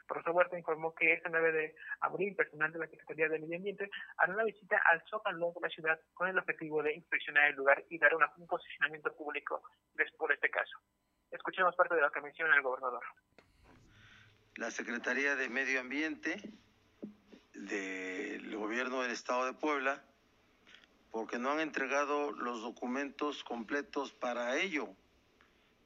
[0.06, 3.90] profesor Huerta informó que este 9 de abril, personal de la Secretaría de Medio Ambiente
[4.16, 7.84] hará una visita al Zócalo de la ciudad con el objetivo de inspeccionar el lugar
[7.90, 9.62] y dar un posicionamiento público
[10.16, 10.78] por este caso.
[11.30, 13.04] Escuchemos parte de lo que menciona el gobernador.
[14.54, 16.36] La Secretaría de Medio Ambiente
[17.52, 20.02] del Gobierno del Estado de Puebla,
[21.10, 24.88] porque no han entregado los documentos completos para ello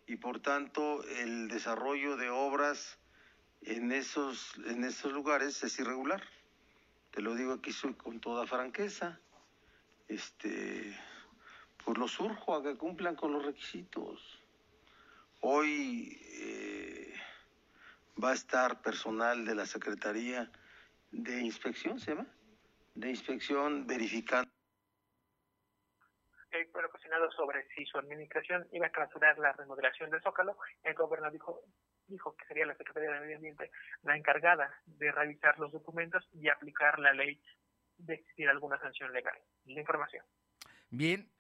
[0.07, 3.00] y por tanto el desarrollo de obras
[3.63, 6.23] en esos, en esos lugares es irregular.
[7.11, 9.21] Te lo digo aquí con toda franqueza.
[10.09, 10.97] Este,
[11.85, 14.41] pues los urjo a que cumplan con los requisitos.
[15.41, 17.15] Hoy eh,
[18.23, 20.51] va a estar personal de la Secretaría
[21.11, 22.27] de Inspección, ¿se llama?
[22.95, 24.51] De Inspección verificando.
[26.53, 30.95] Eh, bueno, cuestionado sobre si su administración iba a clausurar la remodelación del Zócalo, el
[30.95, 31.63] gobernador dijo
[32.11, 33.71] dijo que sería la Secretaría de Medio Ambiente
[34.03, 37.41] la encargada de revisar los documentos y aplicar la ley
[37.99, 39.39] de existir alguna sanción legal.
[39.67, 40.25] La información.
[40.91, 41.31] Bien,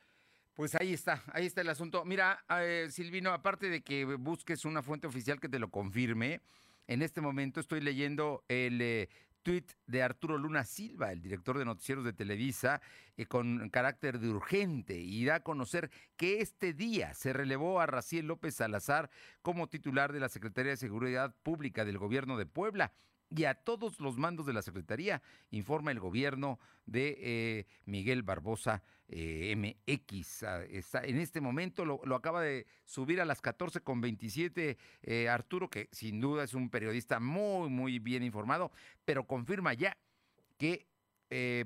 [0.55, 2.05] pues ahí está, ahí está el asunto.
[2.05, 6.41] Mira, eh, Silvino, aparte de que busques una fuente oficial que te lo confirme,
[6.87, 9.09] en este momento estoy leyendo el eh,
[9.43, 12.81] tuit de Arturo Luna Silva, el director de noticieros de Televisa,
[13.17, 17.87] eh, con carácter de urgente y da a conocer que este día se relevó a
[17.87, 19.11] Raciel López Salazar
[19.43, 22.93] como titular de la Secretaría de Seguridad Pública del Gobierno de Puebla
[23.31, 28.83] y a todos los mandos de la Secretaría, informa el gobierno de eh, Miguel Barbosa
[29.09, 30.43] eh, MX.
[30.43, 35.29] Ah, está, en este momento lo, acaba de subir a las 14 con 27 eh,
[35.29, 38.73] Arturo, que sin duda es un periodista muy, muy bien informado,
[39.05, 39.97] pero confirma ya
[40.59, 40.87] que,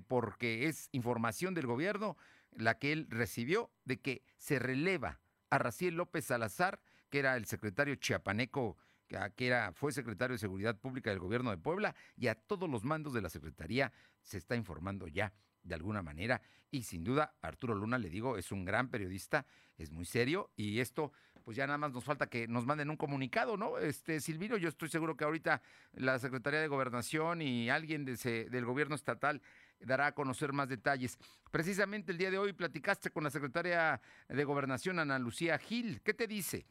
[0.06, 2.18] porque es información del gobierno,
[2.52, 7.46] la que él recibió, de que se releva a Raciel López Salazar, que era el
[7.46, 8.76] secretario chiapaneco
[9.34, 12.84] que era, fue secretario de Seguridad Pública del Gobierno de Puebla, y a todos los
[12.84, 16.40] mandos de la Secretaría se está informando ya de alguna manera.
[16.70, 19.46] Y sin duda, Arturo Luna, le digo, es un gran periodista,
[19.78, 21.12] es muy serio, y esto,
[21.44, 23.78] pues ya nada más nos falta que nos manden un comunicado, ¿no?
[23.78, 28.64] Este, Silvino, yo estoy seguro que ahorita la Secretaría de Gobernación y alguien de del
[28.64, 29.40] gobierno estatal
[29.80, 31.18] dará a conocer más detalles.
[31.50, 36.00] Precisamente el día de hoy platicaste con la secretaria de Gobernación, Ana Lucía Gil.
[36.02, 36.66] ¿Qué te dice?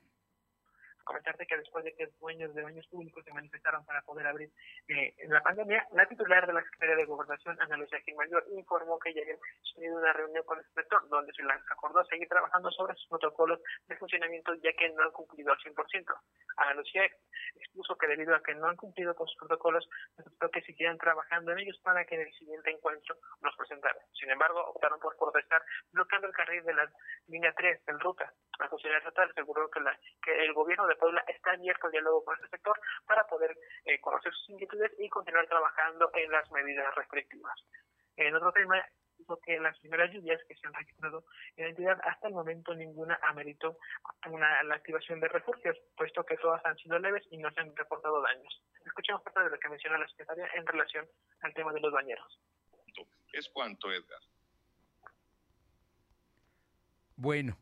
[1.04, 4.50] Comentarte que después de que dueños de baños públicos se manifestaron para poder abrir
[4.88, 9.00] eh, la pandemia, la titular de la Secretaría de Gobernación, Ana Lucia Gil Mayor, informó
[9.00, 9.40] que ya habían
[9.76, 13.60] tenido una reunión con el sector donde se les acordó seguir trabajando sobre sus protocolos
[13.88, 16.06] de funcionamiento ya que no han cumplido al 100%.
[16.58, 17.04] Ana Lucía
[17.56, 19.88] expuso que debido a que no han cumplido con sus protocolos,
[20.18, 24.02] necesitó que siguieran trabajando en ellos para que en el siguiente encuentro los presentaran.
[24.14, 25.62] Sin embargo, optaron por protestar
[25.92, 26.92] bloqueando el carril de la
[27.28, 28.32] línea 3 en ruta.
[28.60, 32.24] La funcionaria estatal aseguró que, la, que el gobierno de Puebla está abierto al diálogo
[32.24, 36.94] con este sector para poder eh, conocer sus inquietudes y continuar trabajando en las medidas
[36.96, 37.60] restrictivas.
[38.16, 38.84] En otro tema,
[39.18, 41.24] dijo que las primeras lluvias que se han registrado
[41.56, 43.78] en la entidad hasta el momento ninguna ameritó
[44.30, 47.76] una, la activación de refugios, puesto que todas han sido leves y no se han
[47.76, 48.62] reportado daños.
[48.86, 51.08] Escuchemos parte de lo que menciona la secretaria en relación
[51.42, 52.40] al tema de los bañeros.
[53.32, 54.20] ¿Es cuánto, Edgar?
[57.16, 57.58] Bueno,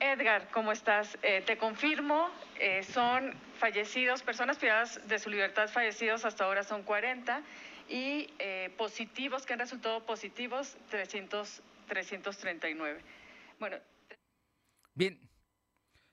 [0.00, 1.16] Edgar, ¿cómo estás?
[1.22, 6.82] Eh, te confirmo, eh, son fallecidos, personas privadas de su libertad fallecidos hasta ahora son
[6.82, 7.42] 40
[7.88, 13.00] y eh, positivos que han resultado positivos 300, 339.
[13.58, 13.76] Bueno.
[14.94, 15.20] Bien.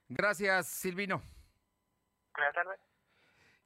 [0.08, 1.22] Gracias, Silvino.
[2.36, 2.89] Buenas tardes.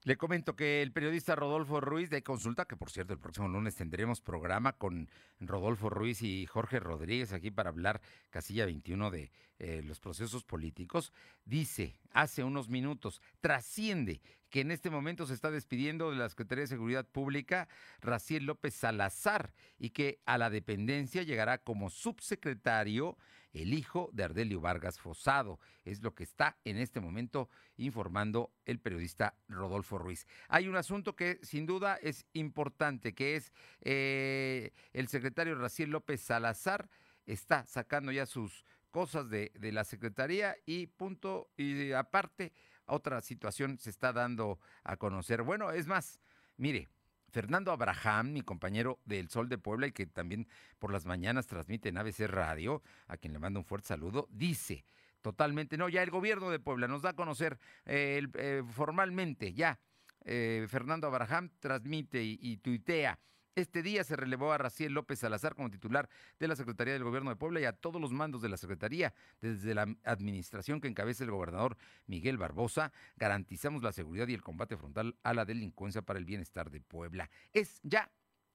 [0.05, 3.75] Le comento que el periodista Rodolfo Ruiz de Consulta, que por cierto el próximo lunes
[3.75, 9.81] tendremos programa con Rodolfo Ruiz y Jorge Rodríguez aquí para hablar casilla 21 de eh,
[9.81, 11.13] los procesos políticos,
[11.45, 14.19] dice hace unos minutos, trasciende
[14.53, 17.67] que en este momento se está despidiendo de la Secretaría de Seguridad Pública
[18.01, 23.17] Raciel López Salazar y que a la dependencia llegará como subsecretario
[23.53, 25.59] el hijo de Ardelio Vargas Fosado.
[25.85, 30.27] Es lo que está en este momento informando el periodista Rodolfo Ruiz.
[30.49, 36.21] Hay un asunto que sin duda es importante, que es eh, el secretario Raciel López
[36.21, 36.91] Salazar
[37.25, 42.53] está sacando ya sus cosas de, de la Secretaría y punto, y aparte,
[42.86, 45.43] otra situación se está dando a conocer.
[45.43, 46.19] Bueno, es más,
[46.58, 46.89] mire,
[47.30, 51.89] Fernando Abraham, mi compañero del Sol de Puebla y que también por las mañanas transmite
[51.89, 54.86] en ABC Radio, a quien le mando un fuerte saludo, dice
[55.22, 59.80] totalmente, no, ya el gobierno de Puebla nos da a conocer eh, eh, formalmente, ya
[60.26, 63.17] eh, Fernando Abraham transmite y, y tuitea
[63.55, 67.29] este día se relevó a Raciel López Salazar como titular de la Secretaría del Gobierno
[67.29, 71.23] de Puebla y a todos los mandos de la Secretaría, desde la administración que encabeza
[71.23, 76.19] el gobernador Miguel Barbosa, garantizamos la seguridad y el combate frontal a la delincuencia para
[76.19, 77.29] el bienestar de Puebla.
[77.53, 78.11] Es ya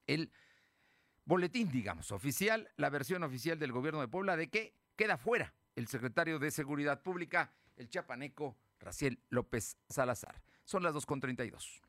[0.07, 0.31] el
[1.25, 5.87] boletín, digamos, oficial, la versión oficial del Gobierno de Puebla de que queda fuera el
[5.87, 10.41] secretario de Seguridad Pública, el chapaneco Raciel López Salazar.
[10.65, 11.88] Son las 2.32.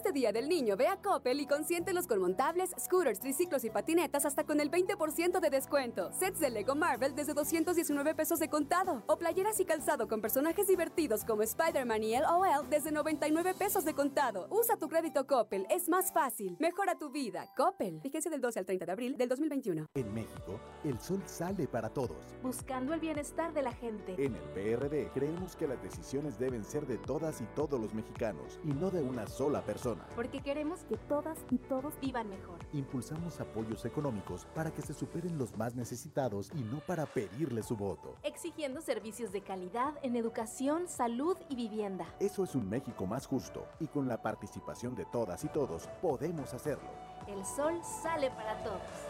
[0.00, 4.24] Este día del niño ve a Coppel y consiéntelos con montables, scooters, triciclos y patinetas
[4.24, 6.10] hasta con el 20% de descuento.
[6.14, 9.02] Sets de Lego Marvel desde 219 pesos de contado.
[9.08, 13.92] O playeras y calzado con personajes divertidos como Spider-Man y LOL desde 99 pesos de
[13.92, 14.48] contado.
[14.48, 16.56] Usa tu crédito Coppel, es más fácil.
[16.60, 17.52] Mejora tu vida.
[17.54, 18.00] Coppel.
[18.00, 19.86] Vigencia del 12 al 30 de abril del 2021.
[19.92, 22.16] En México, el sol sale para todos.
[22.42, 24.14] Buscando el bienestar de la gente.
[24.16, 28.58] En el PRD creemos que las decisiones deben ser de todas y todos los mexicanos
[28.64, 29.89] y no de una sola persona.
[30.14, 32.58] Porque queremos que todas y todos vivan mejor.
[32.72, 37.76] Impulsamos apoyos económicos para que se superen los más necesitados y no para pedirle su
[37.76, 38.14] voto.
[38.22, 42.06] Exigiendo servicios de calidad en educación, salud y vivienda.
[42.20, 46.52] Eso es un México más justo y con la participación de todas y todos podemos
[46.54, 46.90] hacerlo.
[47.26, 49.09] El sol sale para todos.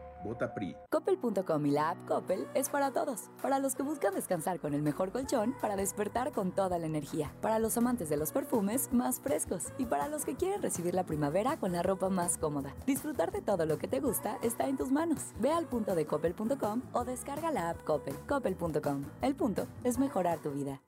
[0.23, 0.75] Vota PRI.
[0.89, 3.29] Coppel.com y la app Coppel es para todos.
[3.41, 7.33] Para los que buscan descansar con el mejor colchón para despertar con toda la energía.
[7.41, 9.67] Para los amantes de los perfumes más frescos.
[9.77, 12.73] Y para los que quieren recibir la primavera con la ropa más cómoda.
[12.85, 15.33] Disfrutar de todo lo que te gusta está en tus manos.
[15.39, 18.15] Ve al punto de coppel.com o descarga la app Coppel.
[18.27, 19.03] Coppel.com.
[19.21, 20.81] El punto es mejorar tu vida.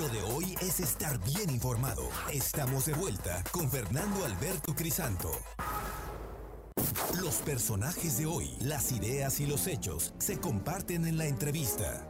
[0.00, 2.02] Lo de hoy es estar bien informado.
[2.32, 5.30] Estamos de vuelta con Fernando Alberto Crisanto.
[7.24, 12.06] Los personajes de hoy, las ideas y los hechos se comparten en la entrevista.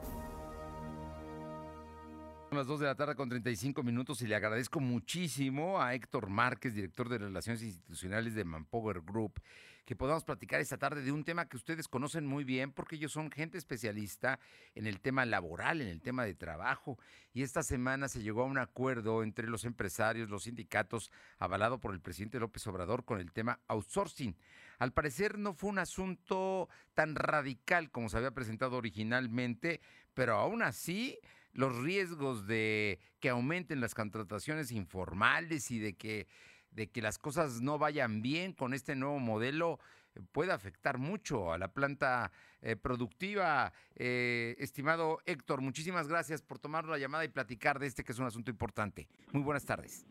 [2.49, 6.29] Son las 2 de la tarde con 35 minutos y le agradezco muchísimo a Héctor
[6.29, 9.41] Márquez, director de Relaciones Institucionales de Manpower Group,
[9.85, 13.13] que podamos platicar esta tarde de un tema que ustedes conocen muy bien porque ellos
[13.13, 14.41] son gente especialista
[14.75, 16.99] en el tema laboral, en el tema de trabajo.
[17.33, 21.95] Y esta semana se llegó a un acuerdo entre los empresarios, los sindicatos, avalado por
[21.95, 24.35] el presidente López Obrador con el tema outsourcing.
[24.79, 29.81] Al parecer no fue un asunto tan radical como se había presentado originalmente,
[30.15, 31.19] pero aún así
[31.53, 36.27] los riesgos de que aumenten las contrataciones informales y de que,
[36.71, 39.79] de que las cosas no vayan bien con este nuevo modelo
[40.15, 43.73] eh, puede afectar mucho a la planta eh, productiva.
[43.95, 48.19] Eh, estimado Héctor, muchísimas gracias por tomar la llamada y platicar de este que es
[48.19, 49.09] un asunto importante.
[49.33, 50.07] Muy buenas tardes.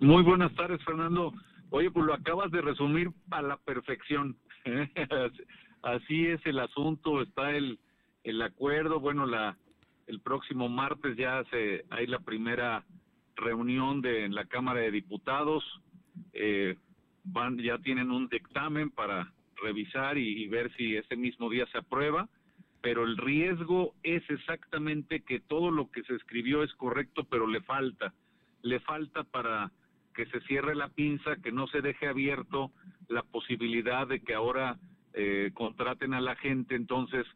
[0.00, 1.32] Muy buenas tardes, Fernando.
[1.70, 4.36] Oye, pues lo acabas de resumir a la perfección.
[5.82, 7.78] Así es el asunto, está el,
[8.22, 9.56] el acuerdo, bueno, la,
[10.06, 12.84] el próximo martes ya se, hay la primera
[13.36, 15.62] reunión de en la Cámara de Diputados.
[16.32, 16.76] Eh,
[17.24, 21.78] van, ya tienen un dictamen para revisar y, y, ver si ese mismo día se
[21.78, 22.28] aprueba,
[22.82, 27.60] pero el riesgo es exactamente que todo lo que se escribió es correcto, pero le
[27.62, 28.12] falta,
[28.62, 29.70] le falta para
[30.14, 32.72] que se cierre la pinza, que no se deje abierto
[33.08, 34.78] la posibilidad de que ahora
[35.12, 37.26] eh, contraten a la gente, entonces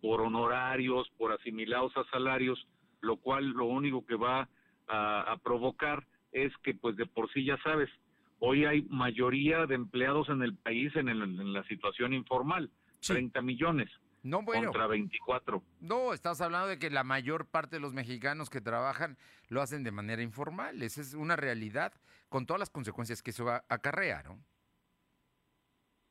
[0.00, 2.66] por honorarios, por asimilados a salarios,
[3.00, 4.48] lo cual lo único que va
[4.86, 7.90] a, a, provocar es que, pues de por sí ya sabes,
[8.38, 12.70] hoy hay mayoría de empleados en el país en, el, en la situación informal,
[13.00, 13.14] sí.
[13.14, 13.90] 30 millones.
[14.26, 14.72] No, bueno.
[14.72, 15.62] Contra 24.
[15.80, 19.16] No, estás hablando de que la mayor parte de los mexicanos que trabajan
[19.48, 20.82] lo hacen de manera informal.
[20.82, 21.92] Esa es una realidad
[22.28, 24.38] con todas las consecuencias que eso acarrea, ¿no?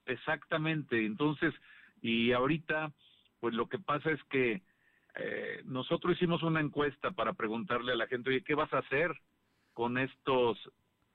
[0.06, 1.06] Exactamente.
[1.06, 1.54] Entonces,
[2.02, 2.94] y ahorita
[3.40, 4.64] pues lo que pasa es que
[5.16, 9.12] eh, nosotros hicimos una encuesta para preguntarle a la gente, oye, ¿qué vas a hacer
[9.74, 10.58] con estos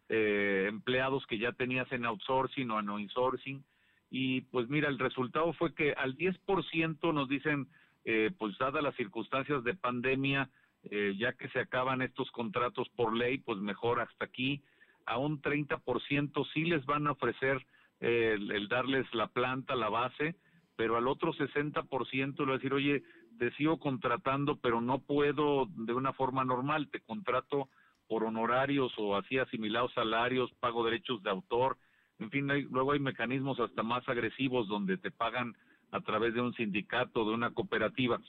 [0.08, 3.64] eh, empleados que ya tenías en outsourcing o en insourcing?
[4.10, 7.68] Y pues mira, el resultado fue que al 10% nos dicen,
[8.04, 10.50] eh, pues dadas las circunstancias de pandemia,
[10.90, 14.62] eh, ya que se acaban estos contratos por ley, pues mejor hasta aquí.
[15.06, 17.64] A un 30% sí les van a ofrecer
[18.00, 20.36] el, el darles la planta, la base,
[20.76, 23.02] pero al otro 60% le va a decir, oye,
[23.38, 27.68] te sigo contratando, pero no puedo de una forma normal, te contrato
[28.06, 31.78] por honorarios o así asimilados salarios, pago derechos de autor,
[32.20, 35.54] en fin, hay, luego hay mecanismos hasta más agresivos donde te pagan
[35.90, 38.20] a través de un sindicato, de una cooperativa.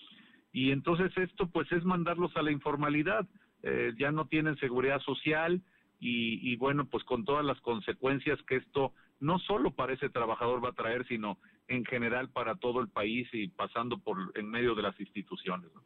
[0.54, 3.28] Y entonces esto pues es mandarlos a la informalidad,
[3.64, 5.62] eh, ya no tienen seguridad social
[6.00, 10.64] y, y bueno, pues con todas las consecuencias que esto no solo para ese trabajador
[10.64, 11.38] va a traer, sino
[11.68, 15.70] en general para todo el país y pasando por en medio de las instituciones.
[15.74, 15.82] ¿no?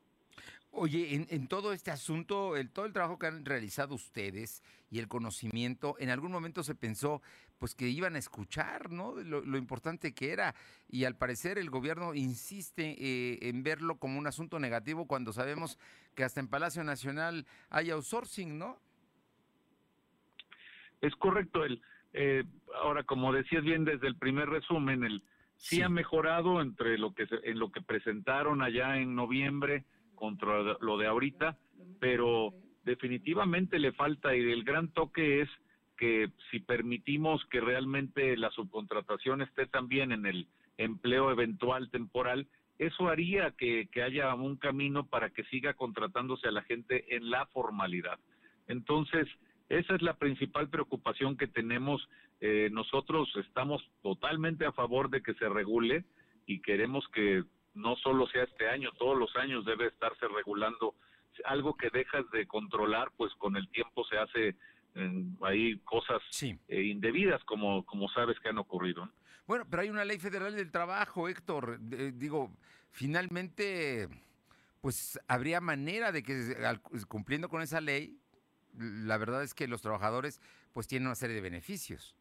[0.78, 4.61] Oye, en, en, todo este asunto, el, todo el trabajo que han realizado ustedes
[4.91, 7.21] y el conocimiento, en algún momento se pensó
[7.57, 9.15] pues que iban a escuchar, ¿no?
[9.15, 10.53] Lo, lo importante que era.
[10.89, 15.80] Y al parecer el gobierno insiste eh, en verlo como un asunto negativo cuando sabemos
[16.13, 18.78] que hasta en Palacio Nacional hay outsourcing, ¿no?
[20.99, 21.63] Es correcto.
[21.63, 22.43] El, eh,
[22.84, 25.23] ahora, como decías bien desde el primer resumen, el
[25.55, 29.86] sí, sí ha mejorado entre lo que en lo que presentaron allá en noviembre
[30.16, 31.57] contra lo de ahorita,
[31.99, 32.53] pero
[32.84, 35.49] definitivamente le falta y el gran toque es
[35.97, 40.47] que si permitimos que realmente la subcontratación esté también en el
[40.78, 42.47] empleo eventual temporal,
[42.78, 47.45] eso haría que, haya un camino para que siga contratándose a la gente en la
[47.47, 48.20] formalidad.
[48.68, 49.28] Entonces,
[49.70, 52.07] esa es la principal preocupación que tenemos.
[52.41, 56.03] Eh, nosotros estamos totalmente a favor de que se regule
[56.45, 57.43] y queremos que
[57.76, 60.95] no solo sea este año, todos los años debe estarse regulando
[61.43, 64.55] algo que dejas de controlar, pues con el tiempo se hace
[65.41, 69.09] hay cosas eh, indebidas, como, como sabes que han ocurrido.
[69.45, 71.80] Bueno, pero hay una ley federal del trabajo, Héctor.
[72.13, 72.51] digo,
[72.91, 74.07] finalmente,
[74.82, 76.55] pues habría manera de que
[77.07, 78.17] cumpliendo con esa ley,
[78.78, 80.41] la verdad es que los trabajadores
[80.73, 82.15] pues tienen una serie de beneficios.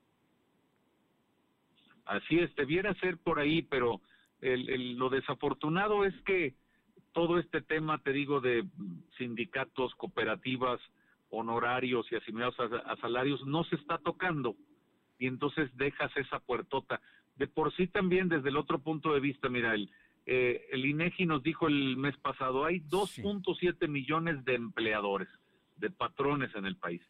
[2.07, 4.01] Así es, debiera ser por ahí, pero
[4.45, 6.55] el, lo desafortunado es que
[7.13, 8.65] todo este tema, te digo, de
[9.17, 10.81] sindicatos, cooperativas,
[11.31, 14.57] honorarios y asimilados a, salarios no se está tocando
[15.19, 17.01] y entonces dejas esa puertota.
[17.37, 19.91] De por sí también desde el otro punto de vista, mira, el,
[20.27, 25.29] eh, el INEGI nos dijo el mes pasado, hay 2.7 millones de empleadores,
[25.77, 27.03] de patrones en el país,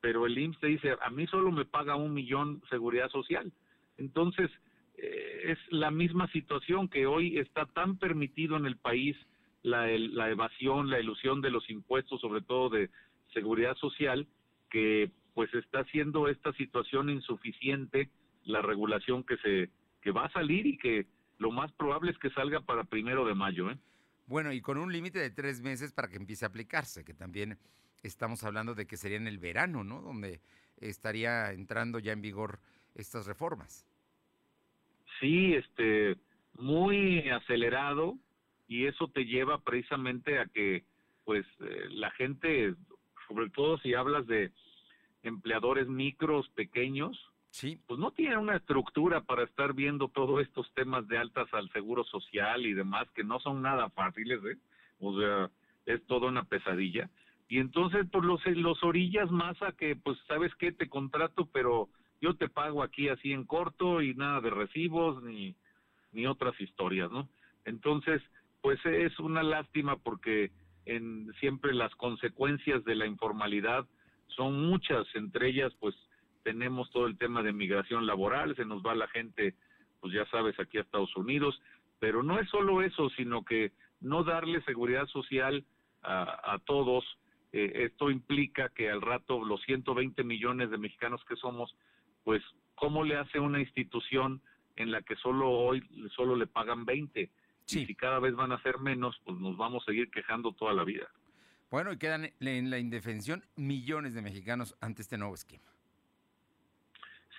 [0.00, 3.52] pero el IMSS te dice, a mí solo me paga un millón seguridad social.
[3.96, 4.50] Entonces,
[4.96, 9.16] es la misma situación que hoy está tan permitido en el país
[9.62, 12.90] la, la evasión, la ilusión de los impuestos, sobre todo de
[13.32, 14.26] seguridad social,
[14.70, 18.10] que pues está haciendo esta situación insuficiente
[18.44, 19.70] la regulación que se
[20.02, 21.06] que va a salir y que
[21.38, 23.70] lo más probable es que salga para primero de mayo.
[23.70, 23.78] ¿eh?
[24.26, 27.58] Bueno, y con un límite de tres meses para que empiece a aplicarse, que también
[28.02, 30.02] estamos hablando de que sería en el verano, ¿no?
[30.02, 30.42] Donde
[30.76, 32.60] estaría entrando ya en vigor
[32.94, 33.86] estas reformas.
[35.24, 36.16] Sí, este,
[36.58, 38.18] muy acelerado
[38.68, 40.84] y eso te lleva precisamente a que,
[41.24, 42.74] pues, eh, la gente
[43.26, 44.52] sobre todo si hablas de
[45.22, 47.18] empleadores micros, pequeños,
[47.48, 47.80] sí.
[47.86, 52.04] pues no tienen una estructura para estar viendo todos estos temas de altas al seguro
[52.04, 54.58] social y demás, que no son nada fáciles, ¿eh?
[54.98, 55.50] O sea,
[55.86, 57.08] es toda una pesadilla.
[57.48, 60.70] Y entonces, pues los, los orillas más a que, pues, ¿sabes qué?
[60.70, 61.88] Te contrato, pero
[62.24, 65.54] yo te pago aquí así en corto y nada de recibos ni,
[66.12, 67.28] ni otras historias, ¿no?
[67.66, 68.22] Entonces,
[68.62, 70.50] pues es una lástima porque
[70.86, 73.86] en siempre las consecuencias de la informalidad
[74.28, 75.94] son muchas, entre ellas pues
[76.44, 79.54] tenemos todo el tema de migración laboral, se nos va la gente,
[80.00, 81.60] pues ya sabes, aquí a Estados Unidos,
[81.98, 85.62] pero no es solo eso, sino que no darle seguridad social
[86.02, 87.04] a, todos,
[87.52, 91.74] eh, esto implica que al rato los 120 millones de mexicanos que somos,
[92.24, 92.42] pues,
[92.74, 94.40] ¿cómo le hace una institución
[94.76, 95.82] en la que solo hoy
[96.16, 97.30] solo le pagan 20?
[97.66, 100.74] Y si cada vez van a ser menos, pues nos vamos a seguir quejando toda
[100.74, 101.08] la vida.
[101.70, 105.64] Bueno, y quedan en la indefensión millones de mexicanos ante este nuevo esquema.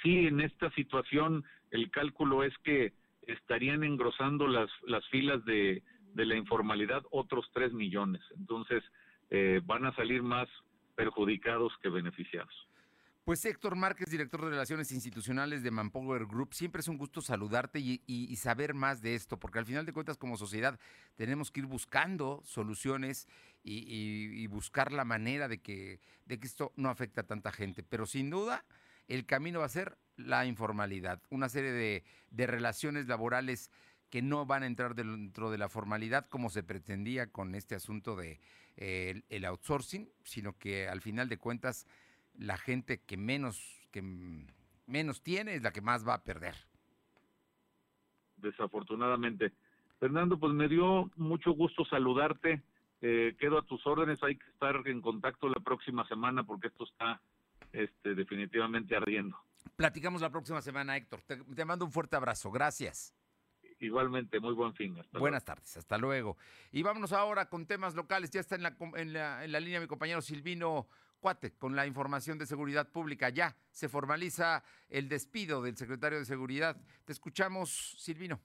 [0.02, 2.94] Sí, en esta situación el cálculo es que
[3.28, 5.84] estarían engrosando las, las filas de,
[6.14, 8.22] de la informalidad otros 3 millones.
[8.38, 8.84] Entonces,
[9.30, 10.48] eh, van a salir más
[10.96, 12.54] perjudicados que beneficiados.
[13.26, 17.80] Pues Héctor Márquez, director de Relaciones Institucionales de Manpower Group, siempre es un gusto saludarte
[17.80, 20.80] y, saber más de esto, porque al final de cuentas como sociedad
[21.16, 23.28] tenemos que ir buscando soluciones
[23.64, 27.82] y, buscar la manera de que, esto no afecte a tanta gente.
[27.82, 28.64] Pero sin duda
[29.08, 32.04] el camino va a ser la informalidad, una serie de,
[32.46, 33.72] relaciones laborales
[34.12, 38.16] que no van a entrar dentro de la formalidad como se pretendía con este asunto
[38.16, 38.40] de
[38.78, 41.88] eh, el outsourcing, sino que al final de cuentas
[42.38, 44.02] la gente que menos, que
[44.86, 46.56] menos tiene es la que más va a perder.
[48.38, 49.54] Desafortunadamente.
[50.00, 52.62] Fernando, pues me dio mucho gusto saludarte.
[53.02, 54.22] Eh, quedo a tus órdenes.
[54.24, 57.22] Hay que estar en contacto la próxima semana porque esto está
[57.72, 59.38] este, definitivamente ardiendo.
[59.76, 61.22] Platicamos la próxima semana, Héctor.
[61.24, 62.52] Te, mando un fuerte abrazo.
[62.52, 63.14] Gracias.
[63.80, 64.96] Igualmente, muy buen fin.
[65.12, 66.38] Buenas tardes, hasta luego.
[66.72, 68.32] Y vámonos ahora con temas locales.
[68.32, 70.88] Ya está en la, en la, en la línea mi compañero Silvino
[71.58, 73.30] con la información de seguridad pública.
[73.30, 76.78] Ya se formaliza el despido del secretario de Seguridad.
[77.04, 78.40] Te escuchamos, Silvino.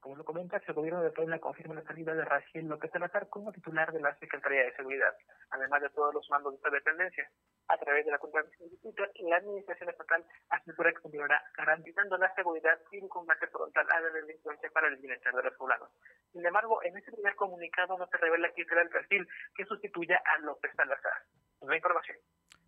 [0.00, 3.50] Como lo comentas, el gobierno de Puebla confirma la salida de Raciel López Salazar como
[3.50, 5.12] titular de la Secretaría de Seguridad,
[5.50, 7.28] además de todos los mandos de esta dependencia.
[7.66, 12.78] A través de la contratación de la Administración Estatal asegura que continuará garantizando la seguridad
[12.92, 15.88] y un combate frontal a la delincuencia para el bienestar de los poblanos.
[16.30, 19.26] Sin embargo, en este primer comunicado no se revela quién será el perfil
[19.56, 21.24] que sustituya a López Salazar
[21.62, 22.16] la información.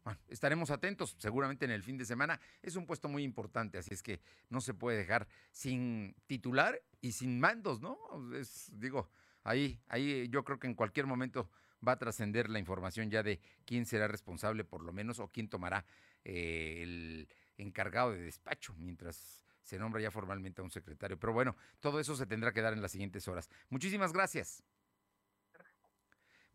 [0.05, 2.41] Bueno, estaremos atentos, seguramente en el fin de semana.
[2.63, 7.13] Es un puesto muy importante, así es que no se puede dejar sin titular y
[7.13, 7.99] sin mandos, ¿no?
[8.35, 9.11] Es, digo,
[9.45, 11.51] ahí, ahí yo creo que en cualquier momento
[11.87, 15.49] va a trascender la información ya de quién será responsable, por lo menos, o quién
[15.49, 15.85] tomará
[16.25, 21.19] eh, el encargado de despacho mientras se nombra ya formalmente a un secretario.
[21.19, 23.51] Pero bueno, todo eso se tendrá que dar en las siguientes horas.
[23.69, 24.65] Muchísimas gracias.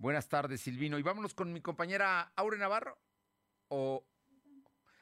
[0.04, 1.00] Buenas tardes, Silvino.
[1.00, 3.00] Y vámonos con mi compañera Aure Navarro.
[3.70, 4.06] O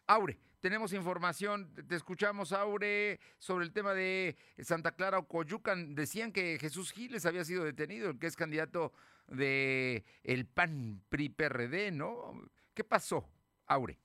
[0.05, 5.95] Aure, tenemos información, te escuchamos, Aure, sobre el tema de Santa Clara o Coyucan.
[5.95, 8.93] Decían que Jesús Giles había sido detenido, que es candidato
[9.25, 12.39] de el PAN PRI PRD, ¿no?
[12.75, 13.27] ¿Qué pasó,
[13.65, 13.97] Aure?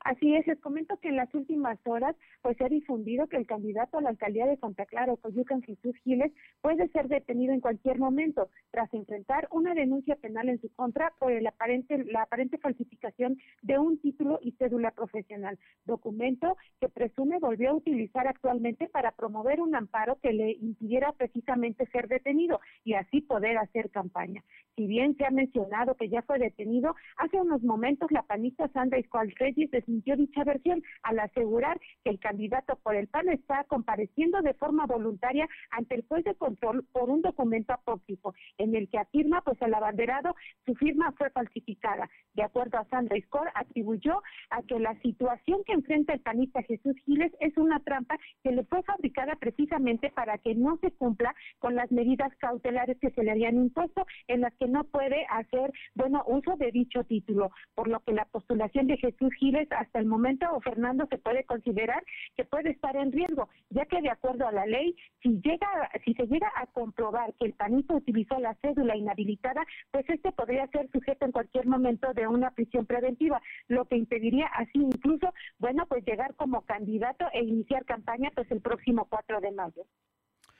[0.00, 3.46] Así es, les comento que en las últimas horas pues se ha difundido que el
[3.46, 7.98] candidato a la alcaldía de Santa Clara, Coyucan Jesús Giles, puede ser detenido en cualquier
[7.98, 13.38] momento tras enfrentar una denuncia penal en su contra por el aparente, la aparente falsificación
[13.62, 19.60] de un título y cédula profesional, documento que presume volvió a utilizar actualmente para promover
[19.60, 24.44] un amparo que le impidiera precisamente ser detenido y así poder hacer campaña.
[24.76, 28.98] Si bien se ha mencionado que ya fue detenido, hace unos momentos la panista Sandra
[28.98, 34.42] Iscoal Reyes desmintió dicha versión al asegurar que el candidato por el PAN está compareciendo
[34.42, 38.98] de forma voluntaria ante el juez de control por un documento apócrifo en el que
[38.98, 40.34] afirma pues el abanderado
[40.66, 42.08] su firma fue falsificada.
[42.34, 46.94] De acuerdo a Sandra Iscoal, atribuyó a que la situación que enfrenta el panista Jesús
[47.04, 51.74] Giles es una trampa que le fue fabricada precisamente para que no se cumpla con
[51.74, 56.22] las medidas cautelares que se le habían impuesto en las que no puede hacer, bueno,
[56.26, 60.46] uso de dicho título, por lo que la postulación de Jesús Giles hasta el momento,
[60.62, 62.02] Fernando, se puede considerar
[62.36, 65.68] que puede estar en riesgo, ya que de acuerdo a la ley, si llega,
[66.04, 70.66] si se llega a comprobar que el panito utilizó la cédula inhabilitada, pues este podría
[70.68, 75.86] ser sujeto en cualquier momento de una prisión preventiva, lo que impediría así incluso, bueno,
[75.86, 79.82] pues llegar como candidato e iniciar campaña pues el próximo 4 de mayo.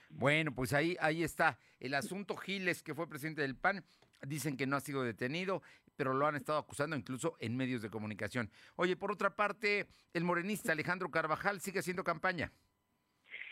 [0.09, 1.59] Bueno, pues ahí, ahí está.
[1.79, 3.83] El asunto Giles, que fue presidente del PAN,
[4.27, 5.61] dicen que no ha sido detenido,
[5.99, 8.49] pero lo han estado acusando incluso en medios de comunicación.
[8.77, 12.53] Oye, por otra parte, el morenista Alejandro Carvajal sigue haciendo campaña.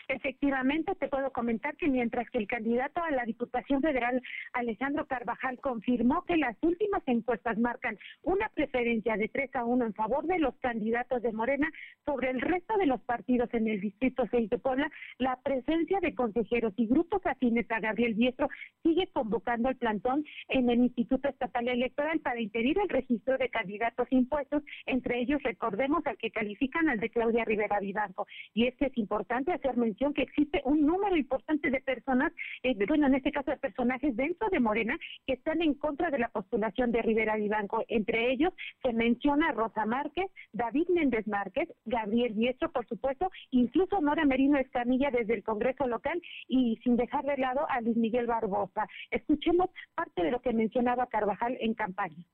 [0.08, 4.22] Efectivamente, te puedo comentar que mientras que el candidato a la Diputación Federal,
[4.54, 9.92] Alejandro Carvajal, confirmó que las últimas encuestas marcan una preferencia de 3 a 1 en
[9.92, 11.70] favor de los candidatos de Morena
[12.06, 16.14] sobre el resto de los partidos en el Distrito 6 de Puebla, la presencia de
[16.14, 18.48] consejeros y grupos afines a Gabriel Diestro
[18.82, 24.08] sigue convocando el plantón en el Instituto Estatal Electoral para impedir el registro de candidatos
[24.10, 28.26] impuestos, entre ellos recordemos al que califican al de Claudia Rivera Vivanco.
[28.54, 32.32] Y es que es importante hacer mención que existe un número importante de personas,
[32.62, 34.96] eh, bueno, en este caso de personajes dentro de Morena,
[35.26, 37.84] que están en contra de la postulación de Rivera Vivanco.
[37.88, 44.24] Entre ellos se menciona Rosa Márquez, David Méndez Márquez, Gabriel Diestro, por supuesto, incluso Nora
[44.24, 48.86] Merino Escamilla desde el Congreso local y sin dejar de lado a Luis Miguel Barbosa.
[49.10, 52.24] Escuchemos parte de lo que mencionaba Carvajal en campaña.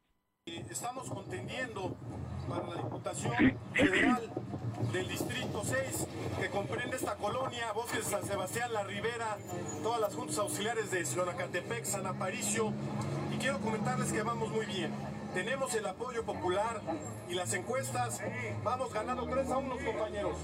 [0.46, 1.96] Estamos contendiendo
[2.46, 4.30] para la Diputación Federal
[4.92, 6.06] del Distrito 6,
[6.38, 9.38] que comprende esta colonia, Bosques de San Sebastián, La Ribera,
[9.82, 12.74] todas las juntas auxiliares de Slonacatepec, San Aparicio,
[13.32, 14.92] y quiero comentarles que vamos muy bien.
[15.32, 16.82] Tenemos el apoyo popular
[17.26, 18.20] y las encuestas,
[18.62, 20.36] vamos ganando 3 a 1, compañeros.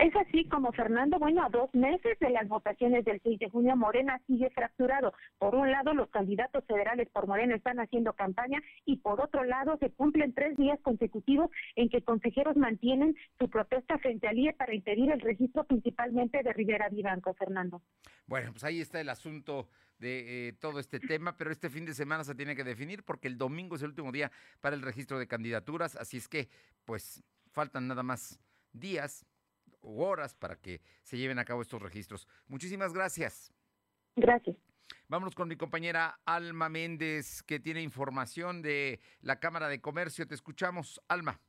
[0.00, 3.76] Es así como Fernando, bueno, a dos meses de las votaciones del 6 de junio,
[3.76, 5.12] Morena sigue fracturado.
[5.36, 9.76] Por un lado, los candidatos federales por Morena están haciendo campaña y por otro lado,
[9.76, 14.74] se cumplen tres días consecutivos en que consejeros mantienen su protesta frente al IE para
[14.74, 17.82] impedir el registro principalmente de Rivera Vivanco, Fernando.
[18.24, 21.92] Bueno, pues ahí está el asunto de eh, todo este tema, pero este fin de
[21.92, 24.32] semana se tiene que definir porque el domingo es el último día
[24.62, 26.48] para el registro de candidaturas, así es que,
[26.86, 27.22] pues,
[27.52, 28.40] faltan nada más
[28.72, 29.26] días
[29.82, 32.26] horas para que se lleven a cabo estos registros.
[32.48, 33.52] Muchísimas gracias.
[34.16, 34.56] Gracias.
[35.08, 40.26] Vámonos con mi compañera Alma Méndez, que tiene información de la Cámara de Comercio.
[40.26, 41.40] Te escuchamos, Alma.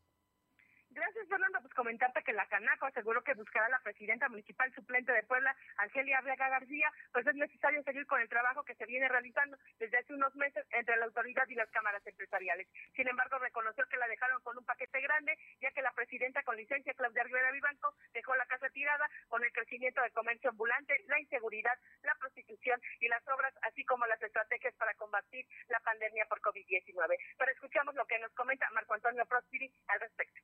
[1.82, 6.48] Comentarte que la Canaco aseguró que buscará la presidenta municipal suplente de Puebla, Angelia Vega
[6.48, 10.36] García, pues es necesario seguir con el trabajo que se viene realizando desde hace unos
[10.36, 12.68] meses entre la autoridad y las cámaras empresariales.
[12.96, 16.56] Sin embargo, reconoció que la dejaron con un paquete grande, ya que la presidenta con
[16.56, 21.20] licencia, Claudia Rivera Vivanco, dejó la casa tirada con el crecimiento del comercio ambulante, la
[21.20, 26.42] inseguridad, la prostitución y las obras, así como las estrategias para combatir la pandemia por
[26.42, 27.18] COVID-19.
[27.40, 30.42] Pero escuchamos lo que nos comenta Marco Antonio Prosperi al respecto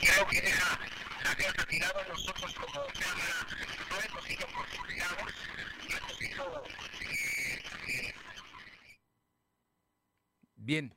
[0.00, 0.78] creo que deja
[1.24, 3.46] la casa tirada nosotros como cámara
[3.90, 5.34] no hemos sido consolidados
[5.88, 6.64] hemos sido
[7.02, 8.14] eh,
[10.56, 10.94] Bien,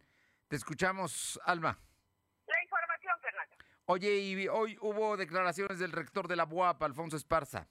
[0.49, 1.79] te escuchamos, Alma.
[2.45, 3.55] La información, Fernando.
[3.85, 7.67] Oye, y hoy hubo declaraciones del rector de la UAP, Alfonso Esparza.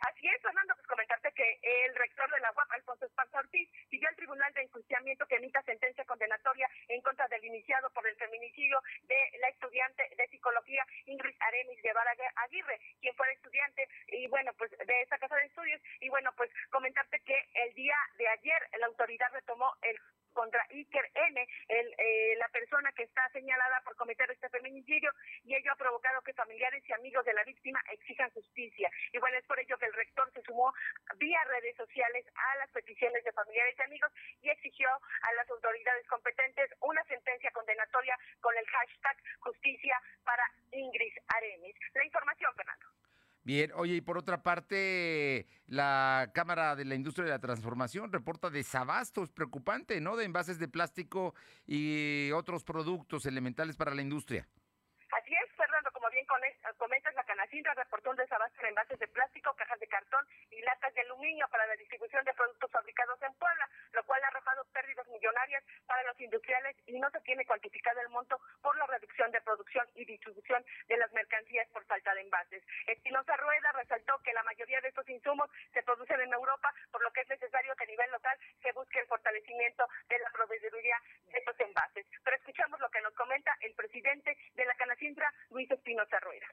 [0.00, 3.68] Así es, Fernando, pues comentarte que el rector rector de la UAP, Alfonso Esparza Ortiz,
[4.02, 8.16] pidió al Tribunal de Enjuiciamiento que emita sentencia condenatoria en contra del iniciado por el
[8.16, 14.52] feminicidio de la estudiante de psicología Ingrid Aremis Guevara Aguirre, quien fue estudiante y bueno,
[14.58, 15.80] pues de esta casa de estudios.
[16.00, 19.96] Y bueno, pues comentarte que el día de ayer la autoridad retomó el
[20.32, 25.10] contra Iker N, el, eh, la persona que está señalada por cometer este feminicidio,
[25.44, 28.90] y ello ha provocado que familiares y amigos de la víctima exijan justicia.
[29.12, 30.72] Y bueno, es por ello que el rector se sumó
[31.16, 36.06] vía redes sociales a las peticiones de familiares y amigos y exigió a las autoridades
[36.06, 41.76] competentes una sentencia condenatoria con el hashtag justicia para Ingrid Arenis.
[41.94, 43.01] La información, Fernando.
[43.44, 48.50] Bien, oye, y por otra parte, la Cámara de la Industria de la Transformación reporta
[48.50, 50.16] desabastos, preocupante, ¿no?
[50.16, 51.34] De envases de plástico
[51.66, 54.46] y otros productos elementales para la industria.
[55.10, 56.72] Así es, Fernando, como bien comentas,
[57.42, 61.46] la reportó un desabasto en envases de plástico, cajas de cartón y latas de aluminio
[61.48, 66.04] para la distribución de productos fabricados en Puebla, lo cual ha arrojado pérdidas millonarias para
[66.04, 70.04] los industriales y no se tiene cuantificado el monto por la reducción de producción y
[70.04, 72.62] distribución de las mercancías por falta de envases.
[72.86, 77.12] Espinosa Rueda resaltó que la mayoría de estos insumos se producen en Europa, por lo
[77.12, 81.38] que es necesario que a nivel local se busque el fortalecimiento de la proveeduría de
[81.38, 82.06] estos envases.
[82.22, 86.46] Pero escuchamos lo que nos comenta el presidente de la Canacintra, Luis Espinosa Rueda.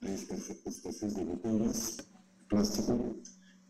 [0.00, 2.08] Hay escasez de botellas,
[2.48, 3.16] plástico,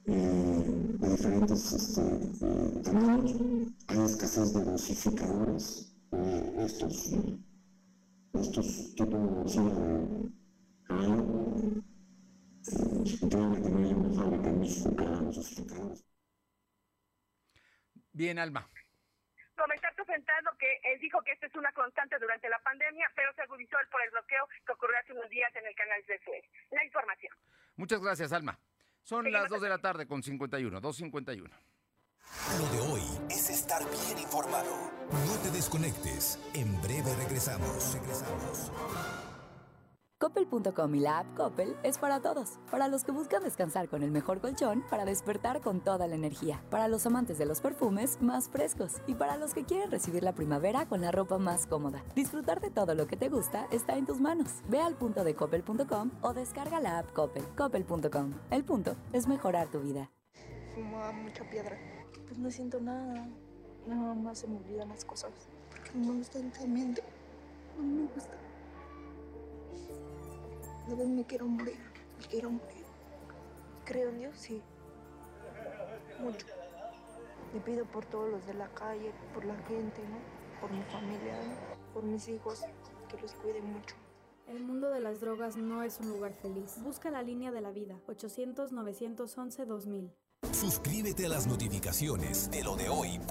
[0.07, 3.33] eh, de diferentes este, eh, tamaños.
[3.89, 7.13] Hay escasez de dosificadores, eh, estos,
[8.35, 10.33] estos tipos de
[10.85, 11.83] caballo,
[12.63, 16.05] definitivamente no hay una fábrica en México que haga los dosificadores.
[18.13, 18.71] Bien, Alma
[19.59, 23.43] comentar sentado que él dijo que esta es una constante durante la pandemia, pero se
[23.43, 26.45] agudizó por el bloqueo que ocurrió hace unos días en el canal de Suez.
[26.71, 27.33] La información.
[27.77, 28.59] Muchas gracias, Alma.
[29.03, 31.51] Son las 2 de la tarde con 51, 2.51.
[32.59, 34.91] Lo de hoy es estar bien informado.
[35.11, 36.39] No te desconectes.
[36.55, 37.95] En breve regresamos.
[37.95, 38.73] Regresamos.
[40.21, 42.59] Coppel.com y la app Coppel es para todos.
[42.73, 46.61] Para los que buscan descansar con el mejor colchón, para despertar con toda la energía.
[46.71, 48.97] Para los amantes de los perfumes más frescos.
[49.07, 52.03] Y para los que quieren recibir la primavera con la ropa más cómoda.
[52.17, 54.49] Disfrutar de todo lo que te gusta está en tus manos.
[54.69, 57.45] Ve al punto de Coppel.com o descarga la app Coppel.
[57.57, 58.33] Coppel.com.
[58.51, 60.11] El punto es mejorar tu vida.
[60.75, 61.79] Fumaba mucha piedra.
[62.27, 63.29] Pues no siento nada.
[63.87, 65.31] Nada más se me olvidan las cosas.
[65.71, 67.03] Porque no me gusta el cemento.
[67.77, 68.48] No me gusta.
[70.89, 71.79] De vez me quiero morir,
[72.19, 72.85] me quiero morir.
[73.85, 74.63] Creo en Dios, sí.
[76.21, 76.47] Mucho.
[77.53, 80.17] Le pido por todos los de la calle, por la gente, ¿no?
[80.61, 81.79] Por mi familia, ¿no?
[81.93, 82.63] por mis hijos,
[83.09, 83.97] que los cuide mucho.
[84.47, 86.77] El mundo de las drogas no es un lugar feliz.
[86.83, 88.01] Busca la línea de la vida.
[88.07, 90.11] 800-911-2000.
[90.53, 93.29] Suscríbete a las notificaciones de lo de hoy.com.mx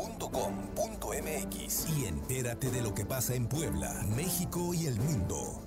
[1.98, 5.67] y entérate de lo que pasa en Puebla, México y el mundo.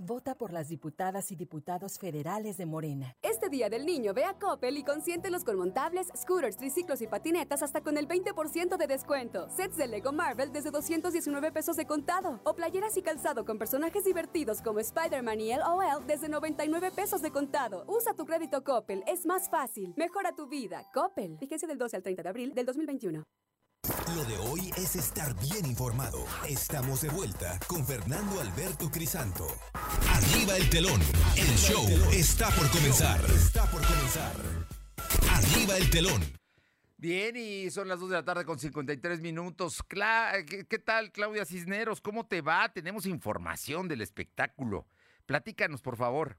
[0.00, 3.16] Vota por las diputadas y diputados federales de Morena.
[3.20, 7.64] Este Día del Niño ve a Coppel y consiéntelos con montables, scooters, triciclos y patinetas
[7.64, 9.48] hasta con el 20% de descuento.
[9.50, 12.40] Sets de Lego Marvel desde 219 pesos de contado.
[12.44, 17.32] O playeras y calzado con personajes divertidos como Spider-Man y LOL desde 99 pesos de
[17.32, 17.84] contado.
[17.88, 19.94] Usa tu crédito Coppel, es más fácil.
[19.96, 20.88] Mejora tu vida.
[20.94, 21.38] Coppel.
[21.38, 23.24] Vigencia del 12 al 30 de abril del 2021.
[24.14, 26.24] Lo de hoy es estar bien informado.
[26.48, 29.46] Estamos de vuelta con Fernando Alberto Crisanto.
[29.74, 31.00] Arriba el telón.
[31.36, 33.20] El show está por comenzar.
[33.26, 34.34] Está por comenzar.
[35.30, 36.22] Arriba el telón.
[36.96, 39.82] Bien, y son las 2 de la tarde con 53 minutos.
[39.82, 42.00] Cla ¿Qué, ¿Qué tal, Claudia Cisneros?
[42.00, 42.68] ¿Cómo te va?
[42.72, 44.86] Tenemos información del espectáculo.
[45.26, 46.38] Platícanos, por favor.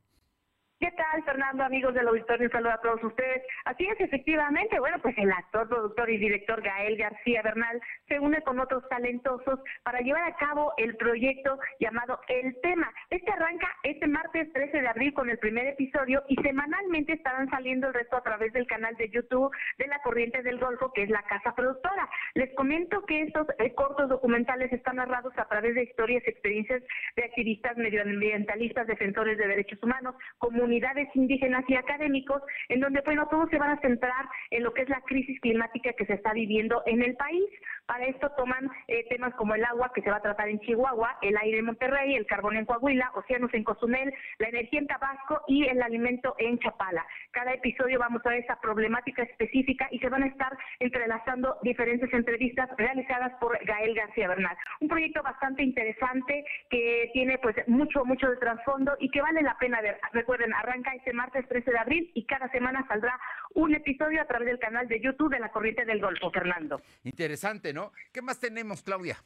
[0.80, 2.46] ¿Qué tal, Fernando, amigos del auditorio?
[2.46, 3.44] Un saludo a todos ustedes.
[3.66, 8.42] Así es, efectivamente, bueno, pues el actor, productor y director Gael García Bernal se une
[8.44, 12.90] con otros talentosos para llevar a cabo el proyecto llamado El Tema.
[13.10, 17.88] Este arranca este martes 13 de abril con el primer episodio y semanalmente estarán saliendo
[17.88, 21.10] el resto a través del canal de YouTube de la Corriente del Golfo, que es
[21.10, 22.10] la casa productora.
[22.36, 26.82] Les comento que estos eh, cortos documentales están narrados a través de historias y experiencias
[27.18, 33.28] de activistas medioambientalistas, defensores de derechos humanos, comunidades comunidades indígenas y académicos, en donde, bueno,
[33.28, 36.32] todos se van a centrar en lo que es la crisis climática que se está
[36.32, 37.50] viviendo en el país.
[37.88, 41.18] Para esto toman eh, temas como el agua, que se va a tratar en Chihuahua,
[41.24, 45.42] el aire en Monterrey, el carbón en Coahuila, océanos en Cozumel, la energía en Tabasco
[45.48, 47.04] y el alimento en Chapala.
[47.32, 52.14] Cada episodio vamos a ver esa problemática específica y se van a estar entrelazando diferentes
[52.14, 54.56] entrevistas realizadas por Gael García Bernal.
[54.82, 59.58] Un proyecto bastante interesante que tiene pues mucho, mucho de trasfondo y que vale la
[59.58, 60.00] pena ver.
[60.14, 63.20] Recuerden, arranca este martes 13 de abril y cada semana saldrá
[63.56, 66.82] un episodio a través del canal de YouTube de la Corriente del Golfo, Fernando.
[67.04, 67.92] Interesante, ¿no?
[68.12, 69.18] ¿Qué más tenemos, Claudia?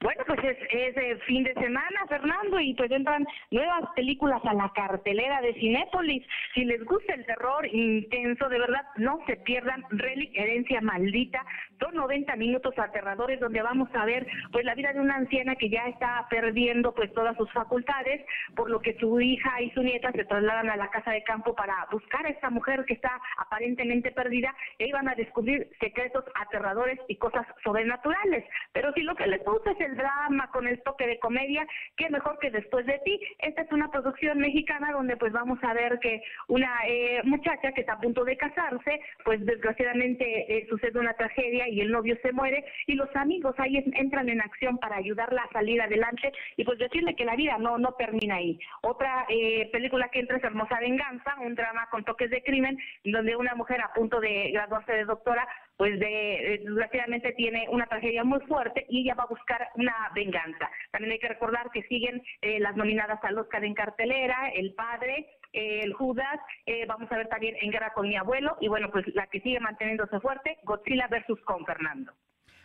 [0.00, 4.54] Bueno, pues es, es eh, fin de semana, Fernando, y pues entran nuevas películas a
[4.54, 6.24] la cartelera de Cinépolis.
[6.54, 11.44] Si les gusta el terror intenso, de verdad, no se pierdan Relic, Herencia Maldita.
[11.80, 15.68] Son 90 minutos aterradores donde vamos a ver pues la vida de una anciana que
[15.68, 18.24] ya está perdiendo pues todas sus facultades,
[18.54, 21.56] por lo que su hija y su nieta se trasladan a la casa de campo
[21.56, 26.24] para buscar a esta mujer que está aparentemente perdida y ahí van a descubrir secretos
[26.36, 28.44] aterradores y cosas sobrenaturales.
[28.72, 31.66] Pero si lo que les gusta es drama con el toque de comedia,
[31.96, 33.20] qué mejor que después de ti.
[33.38, 37.80] Esta es una producción mexicana donde pues vamos a ver que una eh, muchacha que
[37.82, 40.24] está a punto de casarse, pues desgraciadamente
[40.58, 44.28] eh, sucede una tragedia y el novio se muere y los amigos ahí en- entran
[44.28, 47.92] en acción para ayudarla a salir adelante y pues decirle que la vida no no
[47.92, 48.58] termina ahí.
[48.82, 53.36] Otra eh, película que entra es Hermosa Venganza, un drama con toques de crimen, donde
[53.36, 55.46] una mujer a punto de graduarse de doctora
[55.78, 59.94] pues de, eh, desgraciadamente tiene una tragedia muy fuerte y ella va a buscar una
[60.12, 60.68] venganza.
[60.90, 65.28] También hay que recordar que siguen eh, las nominadas al Oscar en cartelera, El Padre,
[65.52, 68.90] eh, El Judas, eh, vamos a ver también En Guerra con mi abuelo y bueno,
[68.90, 72.12] pues la que sigue manteniéndose fuerte, Godzilla versus Kong, Fernando.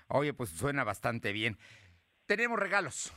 [0.08, 1.56] Oye, pues suena bastante bien.
[2.26, 3.14] Tenemos regalos.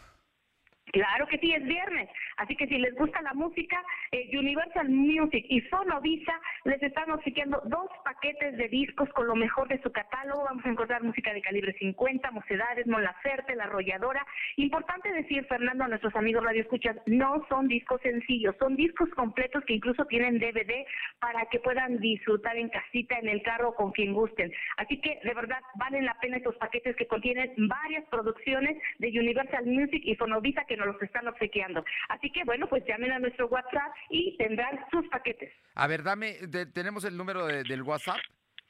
[0.92, 2.08] Claro que sí, es viernes.
[2.36, 3.82] Así que si les gusta la música,
[4.12, 9.68] eh, Universal Music y Fonovisa les están obsequiando dos paquetes de discos con lo mejor
[9.68, 10.44] de su catálogo.
[10.44, 14.26] Vamos a encontrar música de calibre 50, Mocedades, Mon Laferte, La Arrolladora.
[14.56, 19.64] Importante decir, Fernando, a nuestros amigos Radio Escuchas, no son discos sencillos, son discos completos
[19.64, 20.84] que incluso tienen DVD
[21.20, 24.52] para que puedan disfrutar en casita, en el carro, con quien gusten.
[24.76, 29.66] Así que de verdad valen la pena estos paquetes que contienen varias producciones de Universal
[29.66, 31.84] Music y Fonovisa que nos los están obsequiando.
[32.08, 35.52] Así que bueno, pues llamen a nuestro WhatsApp y tendrán sus paquetes.
[35.76, 38.16] A ver, dame, te- tenemos el número de- del WhatsApp.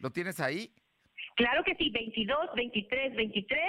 [0.00, 0.70] ¿Lo tienes ahí?
[1.36, 3.60] Claro que sí, 22 23 23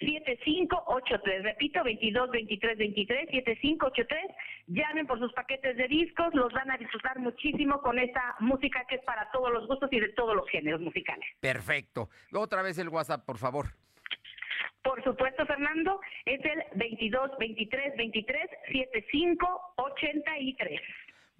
[0.00, 1.42] 7583.
[1.44, 4.36] Repito, 22 23 23 7583.
[4.66, 8.96] Llamen por sus paquetes de discos, los van a disfrutar muchísimo con esta música que
[8.96, 11.24] es para todos los gustos y de todos los géneros musicales.
[11.40, 12.08] Perfecto.
[12.32, 13.66] Otra vez el WhatsApp, por favor.
[14.82, 20.80] Por supuesto, Fernando, es el 22 23 23 75 83.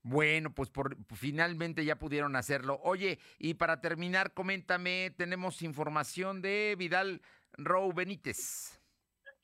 [0.00, 2.80] Bueno, pues por, finalmente ya pudieron hacerlo.
[2.82, 7.20] Oye, y para terminar, coméntame, tenemos información de Vidal
[7.58, 8.75] Rou Benítez.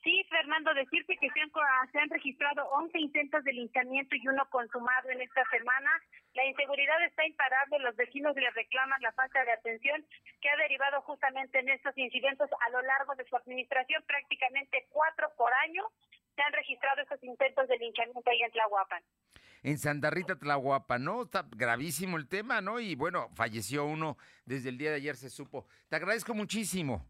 [0.03, 1.61] Sí, Fernando, decirte que se han, co-
[1.93, 5.89] se han registrado 11 intentos de linchamiento y uno consumado en esta semana.
[6.33, 10.05] La inseguridad está imparable, los vecinos le reclaman la falta de atención
[10.41, 15.31] que ha derivado justamente en estos incidentes a lo largo de su administración, prácticamente cuatro
[15.37, 15.83] por año.
[16.35, 19.03] Se han registrado estos intentos de linchamiento ahí en Tlahuapan.
[19.61, 21.21] En Santa Rita Tlahuapa, ¿no?
[21.23, 22.81] Está gravísimo el tema, ¿no?
[22.81, 25.65] Y bueno, falleció uno desde el día de ayer, se supo.
[25.87, 27.07] Te agradezco muchísimo.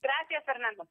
[0.00, 0.88] Gracias, Fernando.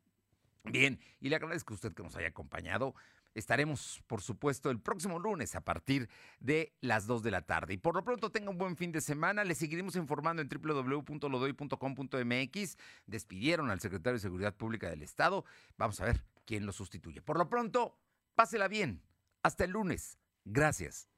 [0.63, 2.95] Bien, y le agradezco a usted que nos haya acompañado.
[3.35, 6.07] Estaremos, por supuesto, el próximo lunes a partir
[6.39, 7.73] de las 2 de la tarde.
[7.73, 9.43] Y por lo pronto tenga un buen fin de semana.
[9.43, 12.77] Le seguiremos informando en www.lodoy.com.mx.
[13.07, 15.45] Despidieron al secretario de Seguridad Pública del Estado.
[15.77, 17.21] Vamos a ver quién lo sustituye.
[17.21, 17.99] Por lo pronto,
[18.35, 19.01] pásela bien.
[19.41, 20.19] Hasta el lunes.
[20.45, 21.09] Gracias.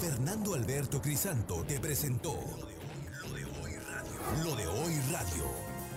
[0.00, 2.38] Fernando Alberto Crisanto te presentó
[3.22, 4.44] Lo de Hoy Radio.
[4.44, 5.73] Lo de Hoy Radio.